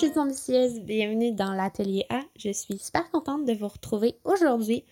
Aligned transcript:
je 0.00 0.06
suis 0.06 0.18
ambitieuse, 0.18 0.80
bienvenue 0.80 1.32
dans 1.32 1.52
l'atelier 1.54 2.06
A. 2.08 2.20
Je 2.36 2.52
suis 2.52 2.78
super 2.78 3.10
contente 3.10 3.44
de 3.46 3.52
vous 3.52 3.66
retrouver 3.66 4.14
aujourd'hui 4.22 4.84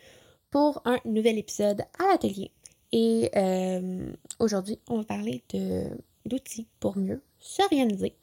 pour 0.51 0.83
un 0.85 0.99
nouvel 1.05 1.39
épisode 1.39 1.83
à 2.01 2.09
l'atelier. 2.09 2.51
Et 2.91 3.31
euh, 3.37 4.11
aujourd'hui, 4.41 4.81
on 4.89 4.99
va 4.99 5.05
parler 5.05 5.45
d'outils 6.25 6.67
pour 6.81 6.97
mieux 6.97 7.23
s'organiser. 7.39 8.17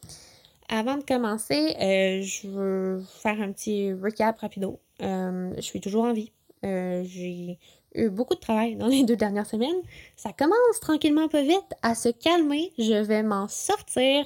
Avant 0.67 0.97
de 0.97 1.03
commencer, 1.03 1.73
euh, 1.79 2.21
je 2.21 2.47
veux 2.49 3.01
faire 3.21 3.39
un 3.39 3.53
petit 3.53 3.93
recap 3.93 4.39
rapido. 4.39 4.81
Euh, 5.01 5.53
je 5.55 5.61
suis 5.61 5.79
toujours 5.79 6.03
en 6.03 6.11
vie. 6.13 6.33
J'ai 6.63 7.59
eu 7.95 8.09
beaucoup 8.09 8.35
de 8.35 8.41
travail 8.41 8.75
dans 8.75 8.87
les 8.87 9.05
deux 9.05 9.15
dernières 9.15 9.45
semaines. 9.45 9.81
Ça 10.17 10.33
commence 10.33 10.79
tranquillement 10.81 11.29
pas 11.29 11.43
vite 11.43 11.75
à 11.81 11.95
se 11.95 12.09
calmer. 12.09 12.73
Je 12.77 13.01
vais 13.01 13.23
m'en 13.23 13.47
sortir 13.47 14.25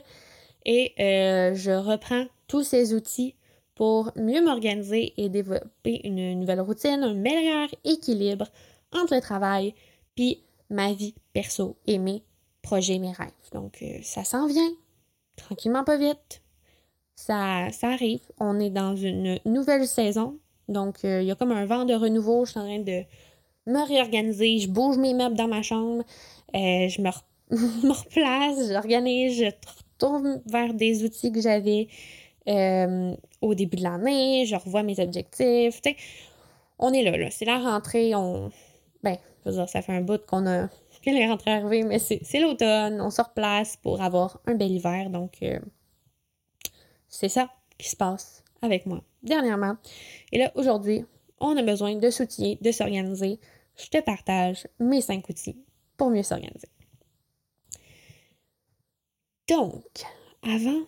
et 0.65 0.93
je 0.97 1.71
reprends 1.71 2.25
tous 2.47 2.63
ces 2.63 2.93
outils 2.93 3.35
pour 3.75 4.11
mieux 4.15 4.43
m'organiser 4.43 5.13
et 5.17 5.29
développer 5.29 6.01
une 6.03 6.39
nouvelle 6.39 6.61
routine, 6.61 7.03
un 7.03 7.13
meilleur 7.13 7.69
équilibre 7.83 8.47
entre 8.91 9.15
le 9.15 9.21
travail 9.21 9.75
puis 10.15 10.43
ma 10.69 10.93
vie 10.93 11.13
perso 11.31 11.77
et 11.85 11.99
mes 11.99 12.23
projets, 12.61 12.97
mes 12.97 13.11
rêves. 13.11 13.29
Donc, 13.53 13.77
euh, 13.81 13.99
ça 14.01 14.23
s'en 14.23 14.47
vient, 14.47 14.71
tranquillement 15.35 15.83
pas 15.83 15.97
vite. 15.97 16.41
Ça, 17.15 17.69
ça 17.71 17.89
arrive. 17.89 18.21
On 18.39 18.59
est 18.59 18.69
dans 18.69 18.95
une 18.95 19.39
nouvelle 19.45 19.87
saison. 19.87 20.39
Donc, 20.67 21.05
euh, 21.05 21.21
il 21.21 21.27
y 21.27 21.31
a 21.31 21.35
comme 21.35 21.51
un 21.51 21.65
vent 21.65 21.85
de 21.85 21.93
renouveau. 21.93 22.45
Je 22.45 22.51
suis 22.51 22.59
en 22.59 22.65
train 22.65 22.79
de 22.79 23.03
me 23.67 23.87
réorganiser. 23.87 24.59
Je 24.59 24.67
bouge 24.67 24.97
mes 24.97 25.13
meubles 25.13 25.35
dans 25.35 25.47
ma 25.47 25.61
chambre. 25.61 26.03
je 26.53 27.01
me, 27.01 27.09
me 27.51 27.91
replace, 27.91 28.71
j'organise, 28.71 29.37
je 29.37 29.51
tourne 29.97 30.41
vers 30.45 30.73
des 30.73 31.03
outils 31.03 31.31
que 31.31 31.41
j'avais 31.41 31.87
euh, 32.47 33.15
au 33.41 33.55
début 33.55 33.77
de 33.77 33.83
l'année, 33.83 34.45
je 34.45 34.55
revois 34.55 34.83
mes 34.83 34.99
objectifs. 34.99 35.81
on 36.79 36.93
est 36.93 37.03
là, 37.03 37.17
là. 37.17 37.29
C'est 37.31 37.45
la 37.45 37.59
rentrée, 37.59 38.15
on. 38.15 38.51
Ben, 39.03 39.17
je 39.45 39.51
veux 39.51 39.57
dire, 39.57 39.69
ça 39.69 39.81
fait 39.81 39.93
un 39.93 40.01
bout 40.01 40.25
qu'on 40.25 40.45
a. 40.47 40.67
que 41.03 41.11
les 41.11 41.27
rentrées 41.27 41.51
arrivées, 41.51 41.83
mais 41.83 41.99
c'est 41.99 42.39
l'automne, 42.39 42.99
on 43.01 43.09
se 43.09 43.21
replace 43.21 43.77
pour 43.77 44.01
avoir 44.01 44.41
un 44.45 44.55
bel 44.55 44.71
hiver. 44.71 45.09
Donc, 45.09 45.37
euh, 45.43 45.59
c'est 47.07 47.29
ça 47.29 47.49
qui 47.77 47.89
se 47.89 47.95
passe 47.95 48.43
avec 48.61 48.85
moi 48.85 49.01
dernièrement. 49.23 49.77
Et 50.31 50.39
là, 50.39 50.51
aujourd'hui, 50.55 51.05
on 51.39 51.55
a 51.55 51.63
besoin 51.63 51.95
de 51.95 52.09
s'outiller, 52.09 52.57
de 52.61 52.71
s'organiser. 52.71 53.39
Je 53.75 53.87
te 53.87 54.01
partage 54.01 54.67
mes 54.79 55.01
cinq 55.01 55.29
outils 55.29 55.57
pour 55.97 56.09
mieux 56.09 56.23
s'organiser. 56.23 56.69
Donc, 59.47 59.83
avant, 60.43 60.81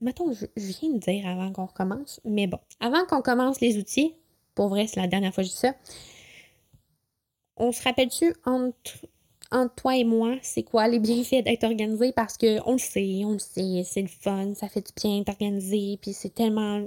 mettons, 0.00 0.32
je, 0.32 0.46
viens 0.56 0.90
de 0.90 0.98
dire 0.98 1.26
avant 1.26 1.52
qu'on 1.52 1.66
recommence, 1.66 2.20
mais 2.24 2.46
bon, 2.46 2.58
avant 2.80 3.04
qu'on 3.06 3.22
commence 3.22 3.60
les 3.60 3.78
outils, 3.78 4.14
pour 4.54 4.68
vrai, 4.68 4.86
c'est 4.86 5.00
la 5.00 5.06
dernière 5.06 5.34
fois 5.34 5.42
que 5.42 5.48
je 5.48 5.54
dis 5.54 5.60
ça, 5.60 5.74
on 7.56 7.72
se 7.72 7.82
rappelle-tu 7.82 8.34
entre, 8.44 9.06
entre 9.50 9.74
toi 9.74 9.96
et 9.96 10.04
moi, 10.04 10.36
c'est 10.42 10.62
quoi 10.62 10.88
les 10.88 10.98
bienfaits 10.98 11.44
d'être 11.44 11.64
organisé? 11.64 12.12
Parce 12.12 12.36
qu'on 12.36 12.72
le 12.72 12.78
sait, 12.78 13.22
on 13.24 13.32
le 13.32 13.38
sait, 13.38 13.82
c'est 13.84 14.02
le 14.02 14.08
fun, 14.08 14.54
ça 14.54 14.68
fait 14.68 14.86
du 14.86 14.92
bien 14.96 15.18
d'être 15.18 15.30
organisé, 15.30 15.98
puis 16.00 16.12
c'est 16.12 16.34
tellement 16.34 16.86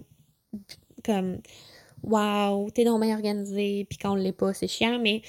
comme 1.03 1.39
Wow, 2.03 2.69
t'es 2.71 2.85
donc 2.85 3.01
bien 3.01 3.15
organisé, 3.15 3.85
puis 3.89 3.97
quand 3.97 4.11
on 4.11 4.15
l'est 4.15 4.31
pas, 4.31 4.53
c'est 4.53 4.67
chiant, 4.67 4.99
mais 4.99 5.21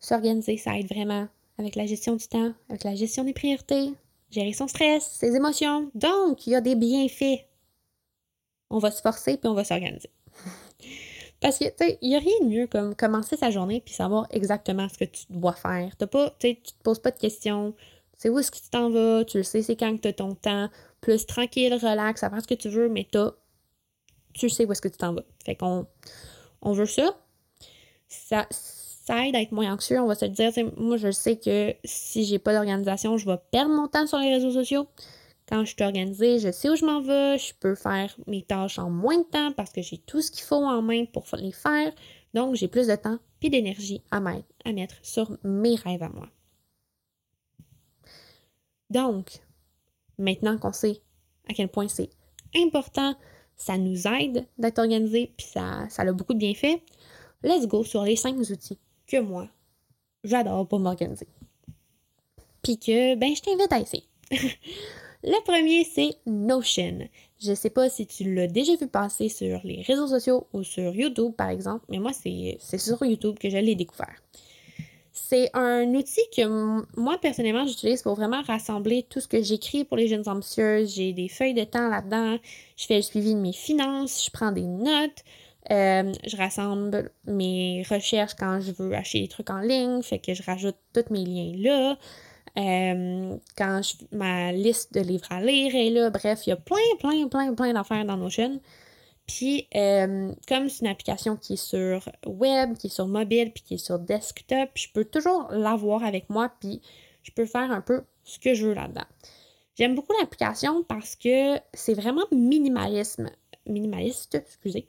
s'organiser, 0.00 0.56
ça 0.56 0.78
aide 0.78 0.88
vraiment 0.88 1.28
avec 1.56 1.76
la 1.76 1.86
gestion 1.86 2.16
du 2.16 2.26
temps, 2.26 2.52
avec 2.68 2.84
la 2.84 2.94
gestion 2.94 3.24
des 3.24 3.32
priorités, 3.32 3.92
gérer 4.30 4.52
son 4.52 4.68
stress, 4.68 5.04
ses 5.04 5.34
émotions. 5.34 5.90
Donc, 5.94 6.46
il 6.46 6.50
y 6.50 6.54
a 6.54 6.60
des 6.60 6.74
bienfaits. 6.74 7.46
On 8.70 8.78
va 8.78 8.90
se 8.90 9.00
forcer 9.00 9.36
puis 9.36 9.48
on 9.48 9.54
va 9.54 9.64
s'organiser. 9.64 10.10
Parce 11.40 11.58
que, 11.58 11.64
tu 11.66 11.72
sais, 11.78 11.98
il 12.02 12.10
n'y 12.10 12.16
a 12.16 12.18
rien 12.18 12.40
de 12.42 12.46
mieux 12.46 12.66
comme 12.66 12.94
commencer 12.94 13.36
sa 13.36 13.50
journée 13.50 13.80
puis 13.84 13.94
savoir 13.94 14.26
exactement 14.30 14.88
ce 14.88 14.98
que 14.98 15.04
tu 15.04 15.24
dois 15.30 15.52
faire. 15.52 15.96
T'as 15.96 16.06
pas, 16.06 16.34
tu 16.38 16.56
te 16.56 16.82
poses 16.82 16.98
pas 16.98 17.12
de 17.12 17.18
questions. 17.18 17.74
Tu 18.12 18.22
sais 18.22 18.28
où 18.28 18.38
est-ce 18.38 18.50
que 18.50 18.56
tu 18.56 18.68
t'en 18.70 18.90
vas, 18.90 19.24
tu 19.24 19.38
le 19.38 19.44
sais, 19.44 19.62
c'est 19.62 19.76
quand 19.76 19.94
que 19.96 20.02
tu 20.02 20.08
as 20.08 20.12
ton 20.12 20.34
temps. 20.34 20.68
Plus 21.00 21.26
tranquille, 21.26 21.72
relax, 21.74 22.20
ça 22.20 22.30
ce 22.40 22.46
que 22.46 22.54
tu 22.54 22.68
veux, 22.68 22.88
mais 22.88 23.06
t'as, 23.08 23.30
tu 24.34 24.48
sais 24.48 24.64
où 24.64 24.72
est-ce 24.72 24.82
que 24.82 24.88
tu 24.88 24.98
t'en 24.98 25.14
vas. 25.14 25.22
Fait 25.44 25.54
qu'on 25.54 25.86
on 26.60 26.72
veut 26.72 26.86
ça. 26.86 27.16
Ça, 28.08 28.48
ça 29.08 29.26
aide 29.26 29.34
à 29.34 29.40
être 29.40 29.52
moins 29.52 29.72
anxieux. 29.72 29.98
On 30.00 30.06
va 30.06 30.14
se 30.14 30.26
dire, 30.26 30.52
moi, 30.76 30.98
je 30.98 31.10
sais 31.10 31.36
que 31.36 31.74
si 31.82 32.24
j'ai 32.24 32.38
pas 32.38 32.52
d'organisation, 32.52 33.16
je 33.16 33.24
vais 33.24 33.38
perdre 33.50 33.74
mon 33.74 33.88
temps 33.88 34.06
sur 34.06 34.18
les 34.18 34.34
réseaux 34.34 34.50
sociaux. 34.50 34.86
Quand 35.48 35.64
je 35.64 35.72
suis 35.74 35.82
organisée, 35.82 36.38
je 36.38 36.52
sais 36.52 36.68
où 36.68 36.76
je 36.76 36.84
m'en 36.84 37.00
vais, 37.00 37.38
je 37.38 37.54
peux 37.58 37.74
faire 37.74 38.14
mes 38.26 38.42
tâches 38.42 38.78
en 38.78 38.90
moins 38.90 39.16
de 39.16 39.22
temps 39.22 39.52
parce 39.52 39.72
que 39.72 39.80
j'ai 39.80 39.96
tout 39.96 40.20
ce 40.20 40.30
qu'il 40.30 40.42
faut 40.42 40.56
en 40.56 40.82
main 40.82 41.06
pour 41.06 41.24
les 41.38 41.52
faire. 41.52 41.90
Donc, 42.34 42.54
j'ai 42.56 42.68
plus 42.68 42.86
de 42.86 42.96
temps 42.96 43.18
et 43.40 43.48
d'énergie 43.48 44.02
à 44.10 44.20
mettre, 44.20 44.44
à 44.66 44.72
mettre 44.72 44.96
sur 45.00 45.38
mes 45.42 45.76
rêves 45.76 46.02
à 46.02 46.10
moi. 46.10 46.28
Donc, 48.90 49.40
maintenant 50.18 50.58
qu'on 50.58 50.74
sait 50.74 51.00
à 51.48 51.54
quel 51.54 51.68
point 51.68 51.88
c'est 51.88 52.10
important, 52.54 53.14
ça 53.56 53.78
nous 53.78 54.06
aide 54.06 54.46
d'être 54.58 54.78
organisé, 54.78 55.32
puis 55.34 55.46
ça, 55.46 55.88
ça 55.88 56.02
a 56.02 56.12
beaucoup 56.12 56.34
de 56.34 56.38
bienfaits, 56.38 56.82
let's 57.42 57.66
go 57.66 57.84
sur 57.84 58.02
les 58.02 58.16
cinq 58.16 58.36
outils 58.36 58.78
que 59.08 59.18
moi, 59.18 59.48
j'adore 60.22 60.68
pour 60.68 60.78
m'organiser. 60.78 61.26
Puis 62.62 62.78
que, 62.78 63.14
ben, 63.16 63.34
je 63.34 63.42
t'invite 63.42 63.72
à 63.72 63.80
essayer. 63.80 64.04
Le 65.24 65.42
premier, 65.44 65.84
c'est 65.84 66.16
Notion. 66.26 67.08
Je 67.40 67.52
sais 67.54 67.70
pas 67.70 67.88
si 67.88 68.06
tu 68.06 68.34
l'as 68.34 68.46
déjà 68.46 68.76
vu 68.76 68.86
passer 68.86 69.28
sur 69.28 69.60
les 69.64 69.82
réseaux 69.82 70.06
sociaux 70.06 70.46
ou 70.52 70.62
sur 70.62 70.94
YouTube, 70.94 71.32
par 71.36 71.48
exemple, 71.48 71.84
mais 71.88 71.98
moi, 71.98 72.12
c'est 72.12 72.58
sur 72.78 73.04
YouTube 73.04 73.36
que 73.38 73.50
je 73.50 73.56
l'ai 73.56 73.74
découvert. 73.74 74.22
C'est 75.12 75.50
un 75.54 75.86
outil 75.94 76.22
que 76.36 76.42
moi, 76.98 77.18
personnellement, 77.18 77.66
j'utilise 77.66 78.02
pour 78.02 78.14
vraiment 78.14 78.42
rassembler 78.42 79.04
tout 79.08 79.20
ce 79.20 79.26
que 79.26 79.42
j'écris 79.42 79.84
pour 79.84 79.96
les 79.96 80.06
jeunes 80.06 80.28
ambitieuses. 80.28 80.94
J'ai 80.94 81.12
des 81.12 81.28
feuilles 81.28 81.54
de 81.54 81.64
temps 81.64 81.88
là-dedans. 81.88 82.38
Je 82.76 82.86
fais 82.86 82.96
le 82.96 83.02
suivi 83.02 83.34
de 83.34 83.40
mes 83.40 83.52
finances. 83.52 84.24
Je 84.24 84.30
prends 84.30 84.52
des 84.52 84.62
notes. 84.62 85.24
Euh, 85.70 86.12
je 86.26 86.36
rassemble 86.36 87.10
mes 87.26 87.84
recherches 87.88 88.34
quand 88.34 88.60
je 88.60 88.72
veux 88.72 88.94
acheter 88.94 89.20
des 89.20 89.28
trucs 89.28 89.50
en 89.50 89.60
ligne, 89.60 90.02
fait 90.02 90.18
que 90.18 90.32
je 90.32 90.42
rajoute 90.42 90.76
tous 90.94 91.12
mes 91.12 91.24
liens 91.24 91.52
là. 91.56 91.98
Euh, 92.56 93.36
quand 93.56 93.80
ma 94.10 94.52
liste 94.52 94.94
de 94.94 95.00
livres 95.00 95.26
à 95.30 95.40
lire 95.40 95.74
est 95.74 95.90
là, 95.90 96.10
bref, 96.10 96.46
il 96.46 96.50
y 96.50 96.52
a 96.52 96.56
plein, 96.56 96.76
plein, 96.98 97.28
plein, 97.28 97.54
plein 97.54 97.72
d'affaires 97.72 98.04
dans 98.04 98.16
Notion. 98.16 98.60
Puis, 99.26 99.68
euh, 99.76 100.32
comme 100.48 100.68
c'est 100.70 100.80
une 100.80 100.90
application 100.90 101.36
qui 101.36 101.52
est 101.52 101.56
sur 101.56 102.08
web, 102.26 102.76
qui 102.78 102.86
est 102.86 102.90
sur 102.90 103.06
mobile, 103.06 103.52
puis 103.52 103.62
qui 103.62 103.74
est 103.74 103.78
sur 103.78 103.98
desktop, 103.98 104.70
je 104.74 104.88
peux 104.92 105.04
toujours 105.04 105.48
l'avoir 105.50 106.02
avec 106.02 106.30
moi, 106.30 106.50
puis 106.60 106.80
je 107.22 107.30
peux 107.32 107.44
faire 107.44 107.70
un 107.70 107.82
peu 107.82 108.02
ce 108.24 108.38
que 108.38 108.54
je 108.54 108.66
veux 108.66 108.74
là-dedans. 108.74 109.04
J'aime 109.76 109.94
beaucoup 109.94 110.14
l'application 110.18 110.82
parce 110.82 111.14
que 111.14 111.58
c'est 111.74 111.94
vraiment 111.94 112.24
minimalisme, 112.32 113.30
minimaliste, 113.66 114.34
excusez. 114.34 114.88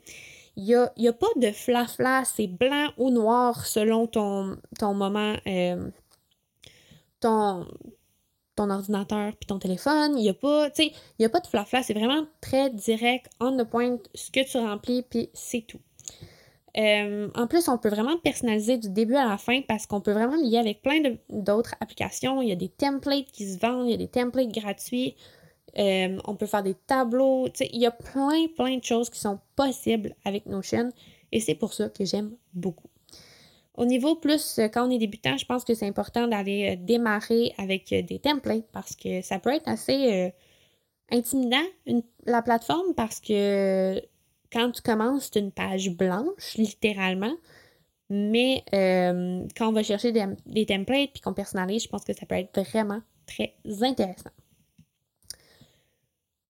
Il 0.61 0.65
n'y 0.97 1.07
a, 1.07 1.13
pas 1.13 1.27
de 1.37 1.51
fla-fla, 1.51 2.25
c'est 2.25 2.47
blanc 2.47 2.89
ou 2.97 3.11
noir 3.11 3.65
selon 3.65 4.07
ton, 4.07 4.57
ton 4.77 4.93
moment, 4.93 5.35
euh, 5.47 5.89
ton, 7.21 7.65
ton 8.57 8.69
ordinateur 8.69 9.31
puis 9.39 9.47
ton 9.47 9.57
téléphone. 9.57 10.17
Il 10.17 10.23
n'y 10.23 10.29
a 10.29 10.33
pas, 10.33 10.65
a 10.65 11.29
pas 11.29 11.39
de 11.39 11.47
fla-fla, 11.47 11.81
c'est 11.81 11.93
vraiment 11.93 12.25
très 12.41 12.69
direct, 12.71 13.31
on 13.39 13.55
the 13.55 13.63
point, 13.63 13.99
ce 14.13 14.31
que 14.31 14.45
tu 14.45 14.57
remplis, 14.57 15.01
puis 15.03 15.29
c'est 15.33 15.61
tout. 15.65 15.79
Euh, 16.77 17.29
en 17.35 17.47
plus, 17.47 17.69
on 17.69 17.77
peut 17.77 17.87
vraiment 17.87 18.17
personnaliser 18.17 18.77
du 18.77 18.89
début 18.89 19.15
à 19.15 19.29
la 19.29 19.37
fin 19.37 19.61
parce 19.65 19.87
qu'on 19.87 20.01
peut 20.01 20.11
vraiment 20.11 20.35
lier 20.35 20.57
avec 20.57 20.81
plein 20.81 21.01
d'autres 21.29 21.75
applications. 21.79 22.41
Il 22.41 22.49
y 22.49 22.51
a 22.51 22.57
des 22.57 22.67
templates 22.67 23.31
qui 23.31 23.49
se 23.49 23.57
vendent, 23.59 23.87
il 23.87 23.91
y 23.91 23.93
a 23.93 23.97
des 23.97 24.09
templates 24.09 24.51
gratuits. 24.51 25.15
Euh, 25.77 26.17
on 26.25 26.35
peut 26.35 26.45
faire 26.45 26.63
des 26.63 26.73
tableaux. 26.73 27.47
Il 27.59 27.79
y 27.79 27.85
a 27.85 27.91
plein, 27.91 28.47
plein 28.55 28.77
de 28.77 28.83
choses 28.83 29.09
qui 29.09 29.19
sont 29.19 29.39
possibles 29.55 30.15
avec 30.25 30.45
Notion 30.45 30.91
et 31.31 31.39
c'est 31.39 31.55
pour 31.55 31.73
ça 31.73 31.89
que 31.89 32.05
j'aime 32.05 32.31
beaucoup. 32.53 32.89
Au 33.75 33.85
niveau 33.85 34.15
plus, 34.15 34.59
euh, 34.59 34.67
quand 34.67 34.87
on 34.87 34.91
est 34.91 34.97
débutant, 34.97 35.37
je 35.37 35.45
pense 35.45 35.63
que 35.63 35.73
c'est 35.73 35.87
important 35.87 36.27
d'aller 36.27 36.71
euh, 36.71 36.75
démarrer 36.77 37.53
avec 37.57 37.89
des 37.89 38.19
templates 38.19 38.67
parce 38.71 38.95
que 38.95 39.21
ça 39.21 39.39
peut 39.39 39.53
être 39.53 39.67
assez 39.67 40.33
intimidant, 41.11 41.65
la 42.25 42.41
plateforme, 42.41 42.93
parce 42.95 43.19
que 43.19 44.01
quand 44.51 44.71
tu 44.71 44.81
commences, 44.81 45.29
c'est 45.31 45.39
une 45.39 45.51
page 45.51 45.89
blanche, 45.91 46.55
littéralement. 46.55 47.33
Mais 48.11 48.63
quand 48.71 49.69
on 49.69 49.71
va 49.71 49.83
chercher 49.83 50.11
des, 50.11 50.25
des 50.45 50.65
templates 50.65 51.11
puis 51.11 51.21
qu'on 51.21 51.33
personnalise, 51.33 51.83
je 51.83 51.87
pense 51.87 52.03
que 52.03 52.13
ça 52.13 52.25
peut 52.25 52.35
être 52.35 52.59
vraiment 52.61 53.01
très 53.25 53.55
intéressant. 53.81 54.31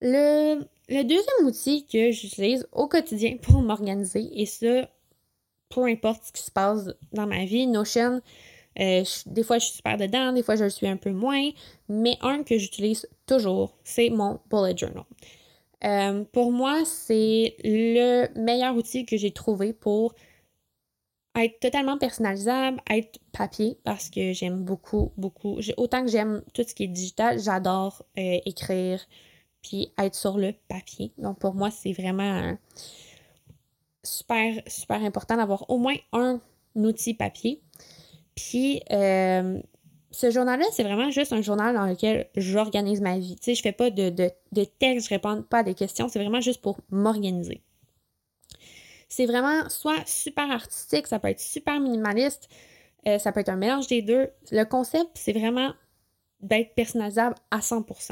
Le, 0.01 0.63
deuxième 0.89 1.45
outil 1.45 1.85
que 1.85 2.11
j'utilise 2.11 2.67
au 2.71 2.87
quotidien 2.87 3.37
pour 3.37 3.61
m'organiser, 3.61 4.29
et 4.33 4.45
ça, 4.45 4.89
peu 5.69 5.85
importe 5.85 6.25
ce 6.25 6.31
qui 6.31 6.41
se 6.41 6.51
passe 6.51 6.89
dans 7.13 7.27
ma 7.27 7.45
vie, 7.45 7.67
Notion, 7.67 8.21
Euh, 8.79 9.03
des 9.25 9.43
fois, 9.43 9.57
je 9.57 9.65
suis 9.65 9.75
super 9.77 9.97
dedans, 9.97 10.31
des 10.31 10.43
fois, 10.43 10.55
je 10.55 10.63
le 10.63 10.69
suis 10.69 10.87
un 10.87 10.95
peu 10.95 11.11
moins, 11.11 11.49
mais 11.89 12.17
un 12.21 12.43
que 12.43 12.57
j'utilise 12.57 13.07
toujours, 13.25 13.75
c'est 13.83 14.09
mon 14.09 14.39
bullet 14.49 14.77
journal. 14.77 15.03
Euh, 15.83 16.23
pour 16.31 16.51
moi, 16.51 16.83
c'est 16.85 17.55
le 17.63 18.27
meilleur 18.39 18.75
outil 18.75 19.05
que 19.05 19.17
j'ai 19.17 19.31
trouvé 19.31 19.73
pour 19.73 20.13
être 21.35 21.59
totalement 21.59 21.97
personnalisable, 21.97 22.81
être 22.89 23.19
papier, 23.31 23.77
parce 23.83 24.09
que 24.09 24.33
j'aime 24.33 24.63
beaucoup, 24.63 25.11
beaucoup. 25.17 25.59
Autant 25.77 26.03
que 26.05 26.11
j'aime 26.11 26.43
tout 26.53 26.63
ce 26.67 26.73
qui 26.73 26.83
est 26.83 26.87
digital, 26.87 27.39
j'adore 27.39 28.05
euh, 28.17 28.39
écrire, 28.45 28.99
puis 29.61 29.91
être 29.97 30.15
sur 30.15 30.37
le 30.37 30.53
papier. 30.67 31.11
Donc 31.17 31.39
pour 31.39 31.53
moi, 31.53 31.71
c'est 31.71 31.93
vraiment 31.93 32.57
super, 34.03 34.61
super 34.67 35.03
important 35.03 35.37
d'avoir 35.37 35.69
au 35.69 35.77
moins 35.77 35.95
un 36.13 36.39
outil 36.75 37.13
papier. 37.13 37.61
Puis 38.35 38.81
euh, 38.91 39.59
ce 40.11 40.31
journal-là, 40.31 40.65
c'est 40.71 40.83
vraiment 40.83 41.11
juste 41.11 41.33
un 41.33 41.41
journal 41.41 41.75
dans 41.75 41.85
lequel 41.85 42.29
j'organise 42.35 43.01
ma 43.01 43.17
vie. 43.17 43.35
Tu 43.35 43.43
sais, 43.43 43.55
je 43.55 43.61
fais 43.61 43.71
pas 43.71 43.89
de, 43.89 44.09
de, 44.09 44.31
de 44.51 44.63
texte, 44.63 45.07
je 45.07 45.13
réponds 45.13 45.43
pas 45.43 45.59
à 45.59 45.63
des 45.63 45.75
questions, 45.75 46.07
c'est 46.07 46.19
vraiment 46.19 46.41
juste 46.41 46.61
pour 46.61 46.79
m'organiser. 46.89 47.61
C'est 49.07 49.25
vraiment 49.25 49.67
soit 49.69 50.05
super 50.05 50.49
artistique, 50.51 51.07
ça 51.07 51.19
peut 51.19 51.29
être 51.29 51.39
super 51.39 51.79
minimaliste, 51.79 52.47
euh, 53.07 53.17
ça 53.17 53.31
peut 53.31 53.39
être 53.39 53.49
un 53.49 53.55
mélange 53.55 53.87
des 53.87 54.01
deux. 54.01 54.29
Le 54.51 54.63
concept, 54.65 55.09
c'est 55.15 55.33
vraiment 55.33 55.73
d'être 56.41 56.73
personnalisable 56.75 57.35
à 57.51 57.59
100%. 57.59 58.11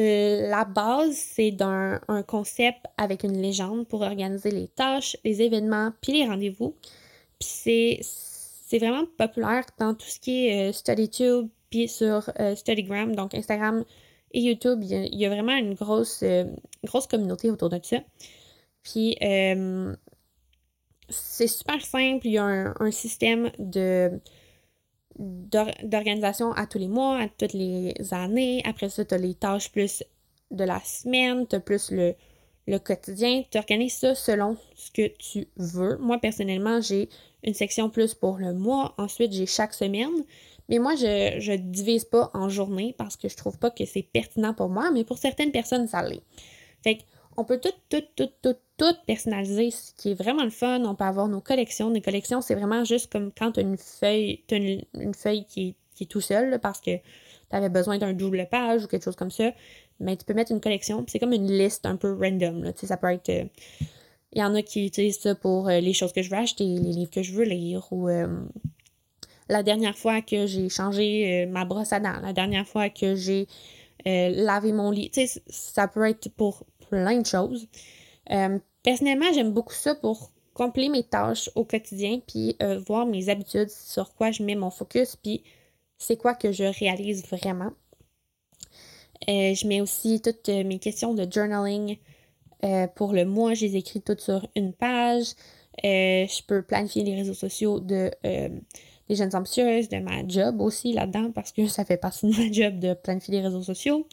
Euh, 0.00 0.48
la 0.48 0.64
base, 0.64 1.14
c'est 1.14 1.52
d'un 1.52 2.00
un 2.08 2.22
concept 2.22 2.86
avec 2.96 3.22
une 3.22 3.40
légende 3.40 3.86
pour 3.86 4.02
organiser 4.02 4.50
les 4.50 4.66
tâches, 4.68 5.16
les 5.24 5.42
événements, 5.42 5.92
puis 6.00 6.12
les 6.12 6.26
rendez-vous. 6.26 6.74
Puis 7.38 7.48
c'est, 7.48 7.98
c'est 8.02 8.78
vraiment 8.78 9.04
populaire 9.16 9.64
dans 9.78 9.94
tout 9.94 10.06
ce 10.06 10.18
qui 10.18 10.48
est 10.48 10.70
euh, 10.70 10.72
StudyTube, 10.72 11.48
puis 11.70 11.88
sur 11.88 12.28
euh, 12.40 12.56
StudyGram, 12.56 13.14
donc 13.14 13.34
Instagram 13.34 13.84
et 14.32 14.40
YouTube. 14.40 14.80
Il 14.82 15.14
y 15.14 15.26
a, 15.26 15.28
vraiment 15.28 15.56
une 15.56 15.74
grosse, 15.74 16.24
grosse 16.84 17.06
communauté 17.06 17.50
autour 17.50 17.68
de 17.68 17.78
ça. 17.82 17.98
Puis 18.82 19.16
c'est 21.08 21.46
super 21.46 21.80
simple, 21.84 22.26
il 22.26 22.32
y 22.32 22.38
a 22.38 22.74
un 22.78 22.90
système 22.90 23.50
de 23.58 24.20
d'organisation 25.18 26.52
à 26.52 26.66
tous 26.66 26.78
les 26.78 26.88
mois, 26.88 27.18
à 27.18 27.28
toutes 27.28 27.52
les 27.52 27.94
années. 28.12 28.62
Après 28.64 28.88
ça, 28.88 29.04
tu 29.04 29.14
as 29.14 29.18
les 29.18 29.34
tâches 29.34 29.70
plus 29.70 30.02
de 30.50 30.64
la 30.64 30.80
semaine, 30.80 31.46
tu 31.46 31.56
as 31.56 31.60
plus 31.60 31.90
le, 31.90 32.14
le 32.66 32.78
quotidien. 32.78 33.42
Tu 33.50 33.58
organises 33.58 33.94
ça 33.94 34.14
selon 34.14 34.56
ce 34.74 34.90
que 34.90 35.08
tu 35.18 35.48
veux. 35.56 35.96
Moi, 35.98 36.18
personnellement, 36.18 36.80
j'ai 36.80 37.08
une 37.42 37.54
section 37.54 37.90
plus 37.90 38.14
pour 38.14 38.38
le 38.38 38.52
mois. 38.52 38.94
Ensuite, 38.98 39.32
j'ai 39.32 39.46
chaque 39.46 39.74
semaine. 39.74 40.24
Mais 40.68 40.78
moi, 40.78 40.94
je 40.94 41.52
ne 41.52 41.56
divise 41.56 42.04
pas 42.04 42.30
en 42.32 42.48
journée 42.48 42.94
parce 42.96 43.16
que 43.16 43.28
je 43.28 43.36
trouve 43.36 43.58
pas 43.58 43.70
que 43.70 43.84
c'est 43.84 44.02
pertinent 44.02 44.54
pour 44.54 44.70
moi, 44.70 44.90
mais 44.90 45.04
pour 45.04 45.18
certaines 45.18 45.52
personnes, 45.52 45.86
ça 45.88 46.02
l'est. 46.02 46.22
Fait 46.82 46.98
on 47.36 47.44
peut 47.44 47.60
tout, 47.60 47.72
tout, 47.88 48.04
tout, 48.16 48.30
tout, 48.42 48.56
tout 48.76 48.94
personnaliser, 49.06 49.70
ce 49.70 49.92
qui 49.94 50.10
est 50.10 50.14
vraiment 50.14 50.44
le 50.44 50.50
fun. 50.50 50.82
On 50.84 50.94
peut 50.94 51.04
avoir 51.04 51.28
nos 51.28 51.40
collections. 51.40 51.90
Des 51.90 52.00
collections, 52.00 52.40
c'est 52.40 52.54
vraiment 52.54 52.84
juste 52.84 53.10
comme 53.10 53.30
quand 53.36 53.52
tu 53.52 53.60
as 53.60 53.62
une 53.62 53.76
feuille, 53.76 54.42
as 54.50 54.56
une, 54.56 55.14
feuille 55.14 55.44
qui 55.46 55.76
est, 56.00 56.06
tout 56.06 56.20
seul 56.20 56.58
parce 56.60 56.80
que 56.80 56.96
tu 56.96 57.02
avais 57.56 57.68
besoin 57.68 57.98
d'un 57.98 58.12
double 58.12 58.48
page 58.50 58.84
ou 58.84 58.88
quelque 58.88 59.04
chose 59.04 59.16
comme 59.16 59.30
ça. 59.30 59.52
Mais 60.00 60.16
tu 60.16 60.24
peux 60.24 60.34
mettre 60.34 60.50
une 60.50 60.60
collection. 60.60 61.04
C'est 61.06 61.20
comme 61.20 61.32
une 61.32 61.50
liste 61.50 61.86
un 61.86 61.96
peu 61.96 62.12
random. 62.12 62.64
Là. 62.64 62.72
Ça 62.74 62.96
peut 62.96 63.12
être. 63.12 63.28
Euh, 63.28 63.44
il 64.32 64.40
y 64.40 64.42
en 64.42 64.52
a 64.56 64.62
qui 64.62 64.86
utilisent 64.86 65.20
ça 65.20 65.36
pour 65.36 65.68
euh, 65.68 65.78
les 65.78 65.92
choses 65.92 66.12
que 66.12 66.20
je 66.20 66.30
veux 66.30 66.36
acheter, 66.36 66.64
les 66.64 66.92
livres 66.92 67.10
que 67.10 67.22
je 67.22 67.32
veux 67.32 67.44
lire 67.44 67.86
ou 67.92 68.08
euh, 68.08 68.26
la 69.48 69.62
dernière 69.62 69.96
fois 69.96 70.20
que 70.22 70.46
j'ai 70.46 70.68
changé 70.68 71.46
ma 71.46 71.64
brosse 71.64 71.92
à 71.92 72.00
dents, 72.00 72.20
la 72.20 72.32
dernière 72.32 72.66
fois 72.66 72.88
que 72.88 73.14
j'ai 73.14 73.46
lavé 74.04 74.72
mon 74.72 74.90
lit. 74.90 75.12
ça 75.46 75.86
peut 75.86 76.08
être 76.08 76.28
pour 76.30 76.64
plein 76.90 77.20
de 77.20 77.26
choses. 77.26 77.68
Euh, 78.30 78.58
personnellement, 78.82 79.32
j'aime 79.34 79.52
beaucoup 79.52 79.74
ça 79.74 79.94
pour 79.94 80.30
compléter 80.54 80.88
mes 80.88 81.02
tâches 81.02 81.50
au 81.54 81.64
quotidien, 81.64 82.20
puis 82.26 82.56
euh, 82.62 82.78
voir 82.78 83.06
mes 83.06 83.28
habitudes, 83.28 83.70
sur 83.70 84.14
quoi 84.14 84.30
je 84.30 84.42
mets 84.42 84.54
mon 84.54 84.70
focus, 84.70 85.16
puis 85.16 85.42
c'est 85.98 86.16
quoi 86.16 86.34
que 86.34 86.52
je 86.52 86.64
réalise 86.64 87.26
vraiment. 87.26 87.72
Euh, 89.28 89.54
je 89.54 89.66
mets 89.66 89.80
aussi 89.80 90.20
toutes 90.20 90.48
mes 90.48 90.78
questions 90.78 91.14
de 91.14 91.26
journaling 91.30 91.98
pour 92.94 93.12
le 93.12 93.26
mois, 93.26 93.52
je 93.52 93.66
les 93.66 93.76
écris 93.76 94.00
toutes 94.00 94.22
sur 94.22 94.48
une 94.56 94.72
page. 94.72 95.34
je 95.82 96.42
peux 96.46 96.62
planifier 96.62 97.04
les 97.04 97.14
réseaux 97.14 97.34
sociaux 97.34 97.78
de 97.78 98.10
des 99.08 99.16
jeunes 99.16 99.34
ambitieuses, 99.34 99.88
de 99.88 99.98
ma 99.98 100.26
job 100.26 100.60
aussi 100.60 100.92
là-dedans, 100.92 101.30
parce 101.32 101.52
que 101.52 101.66
ça 101.68 101.84
fait 101.84 101.96
partie 101.96 102.26
de 102.30 102.36
ma 102.36 102.50
job 102.50 102.78
de 102.78 102.94
planifier 102.94 103.34
les 103.34 103.42
réseaux 103.42 103.62
sociaux. 103.62 104.06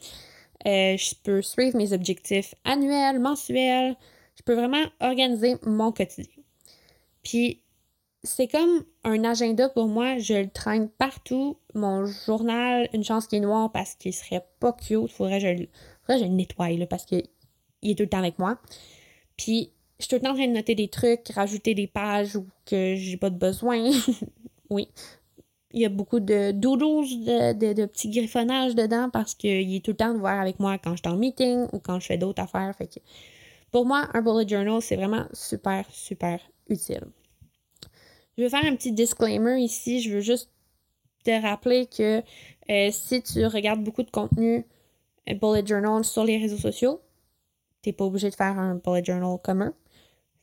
Euh, 0.68 0.96
je 0.98 1.16
peux 1.24 1.42
suivre 1.42 1.76
mes 1.78 1.94
objectifs 1.94 2.56
annuels, 2.64 3.20
mensuels. 3.20 3.96
Je 4.36 4.44
peux 4.44 4.54
vraiment 4.54 4.84
organiser 5.00 5.56
mon 5.64 5.92
quotidien. 5.92 6.44
Puis, 7.24 7.62
c'est 8.24 8.48
comme 8.48 8.84
un 9.04 9.24
agenda 9.24 9.70
pour 9.70 9.88
moi. 9.88 10.18
Je 10.18 10.34
le 10.34 10.50
traîne 10.50 10.90
partout. 10.90 11.58
Mon 11.74 12.06
journal, 12.06 12.88
une 12.94 13.04
chance 13.04 13.28
qu'il 13.28 13.40
est 13.40 13.42
noir 13.42 13.72
parce 13.72 13.96
qu'il 13.96 14.14
serait 14.14 14.46
pas 14.60 14.74
cute. 14.74 15.04
Il 15.04 15.10
faudrait 15.10 15.40
que 15.40 15.48
je, 15.48 15.66
faudrait 16.04 16.20
que 16.20 16.26
je 16.26 16.30
le 16.30 16.36
nettoie 16.36 16.86
parce 16.90 17.06
qu'il 17.06 17.24
est 17.84 17.98
tout 17.98 18.04
le 18.04 18.10
temps 18.10 18.20
avec 18.20 18.38
moi. 18.40 18.60
Puis, 19.38 19.72
je 20.00 20.06
suis 20.06 20.10
tout 20.10 20.16
le 20.16 20.22
temps 20.22 20.32
en 20.32 20.36
train 20.36 20.48
de 20.48 20.54
noter 20.54 20.76
des 20.76 20.88
trucs, 20.88 21.30
rajouter 21.30 21.74
des 21.74 21.88
pages 21.88 22.36
ou 22.36 22.48
que 22.66 22.96
j'ai 22.96 23.18
pas 23.18 23.30
de 23.30 23.38
besoin. 23.38 23.92
oui, 24.70 24.88
il 25.74 25.82
y 25.82 25.86
a 25.86 25.90
beaucoup 25.90 26.20
de 26.20 26.52
doodles, 26.52 27.08
de, 27.58 27.86
petits 27.86 28.10
griffonnages 28.10 28.76
dedans 28.76 29.10
parce 29.12 29.34
qu'il 29.34 29.76
est 29.76 29.84
tout 29.84 29.92
le 29.92 29.98
temps 29.98 30.14
de 30.14 30.20
voir 30.20 30.40
avec 30.40 30.60
moi 30.60 30.78
quand 30.78 30.96
je 30.96 31.02
suis 31.04 31.14
en 31.14 31.18
meeting 31.18 31.68
ou 31.74 31.80
quand 31.80 32.00
je 32.00 32.08
fais 32.08 32.18
d'autres 32.18 32.42
affaires. 32.42 32.76
Fait 32.76 32.88
que 32.88 33.00
pour 33.72 33.86
moi, 33.86 34.08
un 34.14 34.22
bullet 34.22 34.48
journal, 34.48 34.82
c'est 34.82 34.96
vraiment 34.96 35.26
super, 35.34 35.86
super 35.90 36.40
utile. 36.70 37.06
Je 38.38 38.44
vais 38.44 38.50
faire 38.50 38.66
un 38.66 38.76
petit 38.76 38.92
disclaimer 38.92 39.62
ici. 39.62 40.02
Je 40.02 40.14
veux 40.14 40.22
juste 40.22 40.50
te 41.24 41.42
rappeler 41.42 41.86
que 41.86 42.22
euh, 42.70 42.90
si 42.92 43.22
tu 43.22 43.46
regardes 43.46 43.84
beaucoup 43.84 44.04
de 44.04 44.12
contenu 44.12 44.66
euh, 45.30 45.34
bullet 45.36 45.66
journal 45.66 46.04
sur 46.04 46.24
les 46.24 46.38
réseaux 46.38 46.58
sociaux, 46.58 47.02
tu 47.82 47.90
n'es 47.90 47.94
pas 47.94 48.06
obligé 48.06 48.30
de 48.30 48.36
faire 48.36 48.58
un 48.60 48.76
bullet 48.76 49.04
journal 49.04 49.38
commun. 49.44 49.74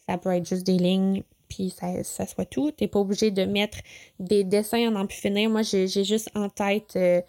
Ça 0.07 0.17
peut 0.17 0.31
être 0.31 0.49
juste 0.49 0.65
des 0.65 0.79
lignes 0.79 1.23
puis 1.49 1.71
ça, 1.71 2.03
ça 2.05 2.27
soit 2.27 2.45
tout. 2.45 2.71
T'es 2.71 2.89
pas 2.89 3.01
obligé 3.01 3.31
de 3.31 3.45
mettre 3.45 3.79
des 4.19 4.45
dessins 4.45 4.93
en 4.93 4.97
en 4.97 5.07
plus 5.07 5.19
finir. 5.19 5.51
Moi, 5.51 5.63
j'ai 5.63 5.87
juste 5.87 6.31
en 6.35 6.49
tête 6.49 6.95
euh, 6.97 7.21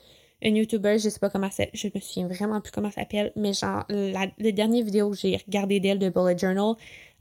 une 0.42 0.56
YouTuber, 0.56 1.00
je 1.00 1.10
sais 1.10 1.20
pas 1.20 1.30
comment 1.30 1.52
ça 1.52 1.66
je 1.74 1.88
me 1.94 2.00
souviens 2.00 2.28
vraiment 2.28 2.62
plus 2.62 2.72
comment 2.72 2.90
ça 2.92 3.02
s'appelle, 3.02 3.32
mais 3.36 3.54
genre, 3.54 3.84
la, 3.90 4.28
la 4.38 4.52
dernière 4.52 4.86
vidéo 4.86 5.12
que 5.12 5.18
j'ai 5.18 5.38
regardé 5.38 5.80
d'elle 5.80 6.00
de 6.00 6.10
Bullet 6.10 6.38
Journal, 6.38 6.76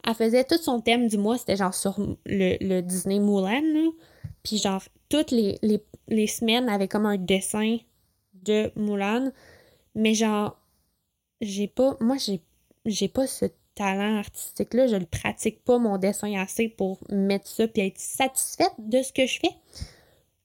elle 0.06 0.14
faisait 0.14 0.44
tout 0.44 0.58
son 0.58 0.80
thème 0.80 1.08
du 1.08 1.18
mois, 1.18 1.38
c'était 1.38 1.56
genre 1.56 1.75
sur 1.75 1.99
le, 2.26 2.56
le 2.61 2.80
Disney 2.80 3.18
Mulan, 3.18 3.92
Puis 4.42 4.58
genre, 4.58 4.82
toutes 5.08 5.30
les, 5.30 5.58
les, 5.62 5.82
les 6.08 6.26
semaines 6.26 6.68
avaient 6.68 6.88
comme 6.88 7.06
un 7.06 7.16
dessin 7.16 7.78
de 8.44 8.70
Mulan. 8.76 9.32
Mais 9.94 10.14
genre, 10.14 10.56
j'ai 11.40 11.66
pas, 11.66 11.96
moi, 12.00 12.16
j'ai, 12.18 12.40
j'ai 12.87 13.08
pas 13.08 13.26
ce 13.26 13.46
talent 13.78 14.18
artistique-là, 14.18 14.88
je 14.88 14.97
le 14.97 15.06
pratique 15.06 15.64
pas 15.64 15.78
mon 15.78 15.99
dessin 15.99 16.35
assez 16.35 16.68
pour 16.68 16.99
mettre 17.11 17.47
ça 17.47 17.64
et 17.75 17.87
être 17.87 17.99
satisfaite 17.99 18.75
de 18.78 19.02
ce 19.02 19.12
que 19.12 19.26
je 19.26 19.38
fais. 19.38 19.54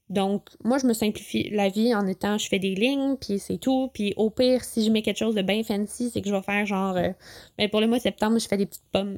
Donc, 0.10 0.50
moi, 0.64 0.78
je 0.78 0.86
me 0.86 0.94
simplifie 0.94 1.50
la 1.50 1.70
vie 1.70 1.96
en 1.96 2.06
étant, 2.06 2.38
je 2.38 2.48
fais 2.48 2.60
des 2.60 2.76
lignes, 2.76 3.16
puis 3.16 3.40
c'est 3.40 3.58
tout. 3.58 3.90
Puis 3.94 4.14
au 4.16 4.30
pire, 4.30 4.64
si 4.64 4.86
je 4.86 4.92
mets 4.92 5.02
quelque 5.02 5.18
chose 5.18 5.34
de 5.34 5.42
bien 5.42 5.64
fancy, 5.64 6.12
c'est 6.12 6.22
que 6.22 6.30
je 6.30 6.36
vais 6.36 6.42
faire 6.44 6.66
genre... 6.68 6.96
euh, 6.96 7.10
ben, 7.58 7.68
pour 7.70 7.82
le 7.82 7.88
mois 7.88 7.98
de 7.98 8.04
septembre, 8.04 8.38
je 8.38 8.48
fais 8.48 8.58
des 8.58 8.68
petites 8.68 8.84
pommes 8.92 9.18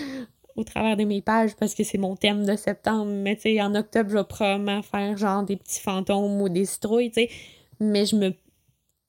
au 0.56 0.64
travers 0.64 0.96
de 0.96 1.04
mes 1.04 1.20
pages 1.20 1.54
parce 1.56 1.74
que 1.74 1.84
c'est 1.84 1.98
mon 1.98 2.16
thème 2.16 2.46
de 2.46 2.56
septembre. 2.56 3.12
Mais 3.12 3.36
tu 3.36 3.42
sais, 3.42 3.60
en 3.60 3.74
octobre, 3.74 4.08
je 4.10 4.16
vais 4.16 4.24
probablement 4.24 4.82
faire 4.82 5.18
genre 5.18 5.42
des 5.42 5.56
petits 5.56 5.80
fantômes 5.80 6.40
ou 6.40 6.48
des 6.48 6.64
citrouilles, 6.64 7.10
tu 7.10 7.22
sais. 7.22 7.30
Mais 7.78 8.06
je 8.06 8.16
me... 8.16 8.32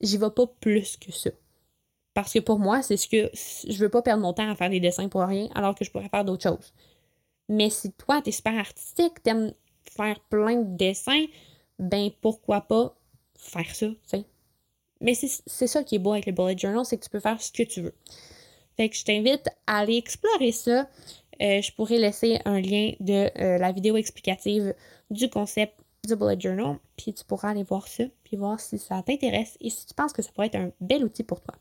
J'y 0.02 0.18
vais 0.18 0.30
pas 0.30 0.46
plus 0.60 0.96
que 0.98 1.12
ça. 1.12 1.30
Parce 2.14 2.32
que 2.32 2.40
pour 2.40 2.58
moi, 2.58 2.82
c'est 2.82 2.96
ce 2.96 3.08
que 3.08 3.30
je 3.34 3.78
veux 3.78 3.88
pas 3.88 4.02
perdre 4.02 4.22
mon 4.22 4.32
temps 4.32 4.50
à 4.50 4.54
faire 4.54 4.70
des 4.70 4.80
dessins 4.80 5.08
pour 5.08 5.22
rien 5.22 5.48
alors 5.54 5.74
que 5.74 5.84
je 5.84 5.90
pourrais 5.90 6.08
faire 6.08 6.24
d'autres 6.24 6.42
choses. 6.42 6.72
Mais 7.48 7.70
si 7.70 7.92
toi, 7.92 8.20
tu 8.22 8.28
es 8.28 8.32
super 8.32 8.58
artistique, 8.58 9.22
t'aimes 9.22 9.52
faire 9.90 10.20
plein 10.30 10.56
de 10.56 10.76
dessins, 10.76 11.24
ben 11.78 12.10
pourquoi 12.20 12.62
pas 12.62 12.94
faire 13.36 13.74
ça, 13.74 13.86
tu 14.08 14.16
Mais 15.00 15.14
c'est 15.14 15.66
ça 15.66 15.82
qui 15.82 15.96
est 15.96 15.98
beau 15.98 16.12
avec 16.12 16.26
le 16.26 16.32
bullet 16.32 16.56
journal, 16.56 16.84
c'est 16.84 16.98
que 16.98 17.04
tu 17.04 17.10
peux 17.10 17.20
faire 17.20 17.40
ce 17.40 17.50
que 17.50 17.62
tu 17.62 17.82
veux. 17.82 17.94
Fait 18.76 18.88
que 18.88 18.96
je 18.96 19.04
t'invite 19.04 19.48
à 19.66 19.78
aller 19.78 19.96
explorer 19.96 20.52
ça. 20.52 20.88
Euh, 21.40 21.60
je 21.60 21.72
pourrais 21.72 21.98
laisser 21.98 22.38
un 22.44 22.60
lien 22.60 22.92
de 23.00 23.30
euh, 23.40 23.58
la 23.58 23.72
vidéo 23.72 23.96
explicative 23.96 24.74
du 25.10 25.28
concept 25.28 25.74
du 26.06 26.16
bullet 26.16 26.38
journal, 26.38 26.78
puis 26.96 27.14
tu 27.14 27.24
pourras 27.24 27.50
aller 27.50 27.62
voir 27.62 27.86
ça, 27.86 28.04
puis 28.24 28.36
voir 28.36 28.58
si 28.60 28.78
ça 28.78 29.02
t'intéresse 29.02 29.56
et 29.60 29.70
si 29.70 29.86
tu 29.86 29.94
penses 29.94 30.12
que 30.12 30.22
ça 30.22 30.30
pourrait 30.32 30.48
être 30.48 30.56
un 30.56 30.72
bel 30.80 31.04
outil 31.04 31.22
pour 31.22 31.40
toi. 31.40 31.54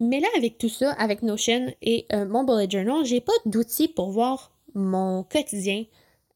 Mais 0.00 0.20
là, 0.20 0.28
avec 0.36 0.58
tout 0.58 0.68
ça, 0.68 0.92
avec 0.92 1.22
Notion 1.22 1.72
et 1.82 2.06
euh, 2.12 2.26
mon 2.26 2.44
bullet 2.44 2.68
journal, 2.68 3.04
j'ai 3.04 3.20
pas 3.20 3.32
d'outils 3.46 3.88
pour 3.88 4.10
voir 4.10 4.52
mon 4.74 5.22
quotidien 5.24 5.84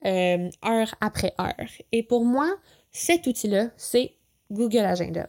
heure 0.07 0.95
après 1.03 1.35
heure. 1.39 1.69
Et 1.93 2.03
pour 2.03 2.25
moi, 2.25 2.51
cet 2.91 3.27
outil-là, 3.27 3.71
c'est 3.77 4.15
Google 4.51 4.79
Agenda. 4.79 5.29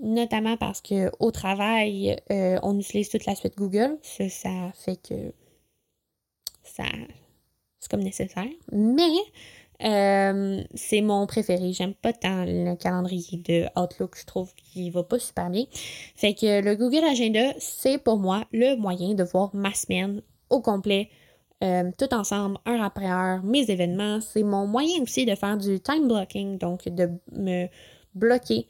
Notamment 0.00 0.56
parce 0.56 0.80
que 0.80 1.10
au 1.20 1.30
travail, 1.30 2.18
on 2.30 2.78
utilise 2.78 3.10
toute 3.10 3.26
la 3.26 3.34
suite 3.34 3.56
Google. 3.58 3.98
Ça, 4.02 4.30
ça 4.30 4.72
fait 4.74 4.96
que 4.96 5.34
ça 6.62 6.84
c'est 7.84 7.90
comme 7.90 8.02
nécessaire. 8.02 8.48
Mais 8.72 9.12
euh, 9.84 10.62
c'est 10.74 11.02
mon 11.02 11.26
préféré. 11.26 11.72
J'aime 11.72 11.94
pas 11.94 12.12
tant 12.12 12.44
le 12.46 12.74
calendrier 12.74 13.38
de 13.38 13.66
Outlook. 13.78 14.16
Je 14.18 14.24
trouve 14.24 14.52
qu'il 14.54 14.90
va 14.90 15.02
pas 15.02 15.18
super 15.18 15.50
bien. 15.50 15.64
Fait 16.16 16.34
que 16.34 16.62
le 16.62 16.74
Google 16.74 17.04
Agenda, 17.04 17.52
c'est 17.58 17.98
pour 17.98 18.18
moi 18.18 18.44
le 18.52 18.76
moyen 18.76 19.14
de 19.14 19.24
voir 19.24 19.50
ma 19.54 19.74
semaine 19.74 20.22
au 20.48 20.60
complet, 20.60 21.10
euh, 21.62 21.90
tout 21.98 22.12
ensemble, 22.14 22.58
heure 22.66 22.82
après 22.82 23.10
heure, 23.10 23.42
mes 23.42 23.70
événements. 23.70 24.20
C'est 24.20 24.42
mon 24.42 24.66
moyen 24.66 25.02
aussi 25.02 25.26
de 25.26 25.34
faire 25.34 25.58
du 25.58 25.80
time 25.80 26.08
blocking, 26.08 26.58
donc 26.58 26.88
de 26.88 27.10
me 27.32 27.66
bloquer 28.14 28.66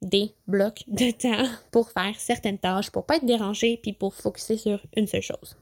des 0.00 0.32
blocs 0.46 0.84
de 0.86 1.10
temps 1.18 1.48
pour 1.72 1.90
faire 1.90 2.14
certaines 2.18 2.58
tâches, 2.58 2.90
pour 2.90 3.04
pas 3.06 3.16
être 3.16 3.26
dérangé, 3.26 3.78
puis 3.82 3.92
pour 3.92 4.14
focuser 4.14 4.56
sur 4.56 4.80
une 4.96 5.06
seule 5.06 5.22
chose. 5.22 5.56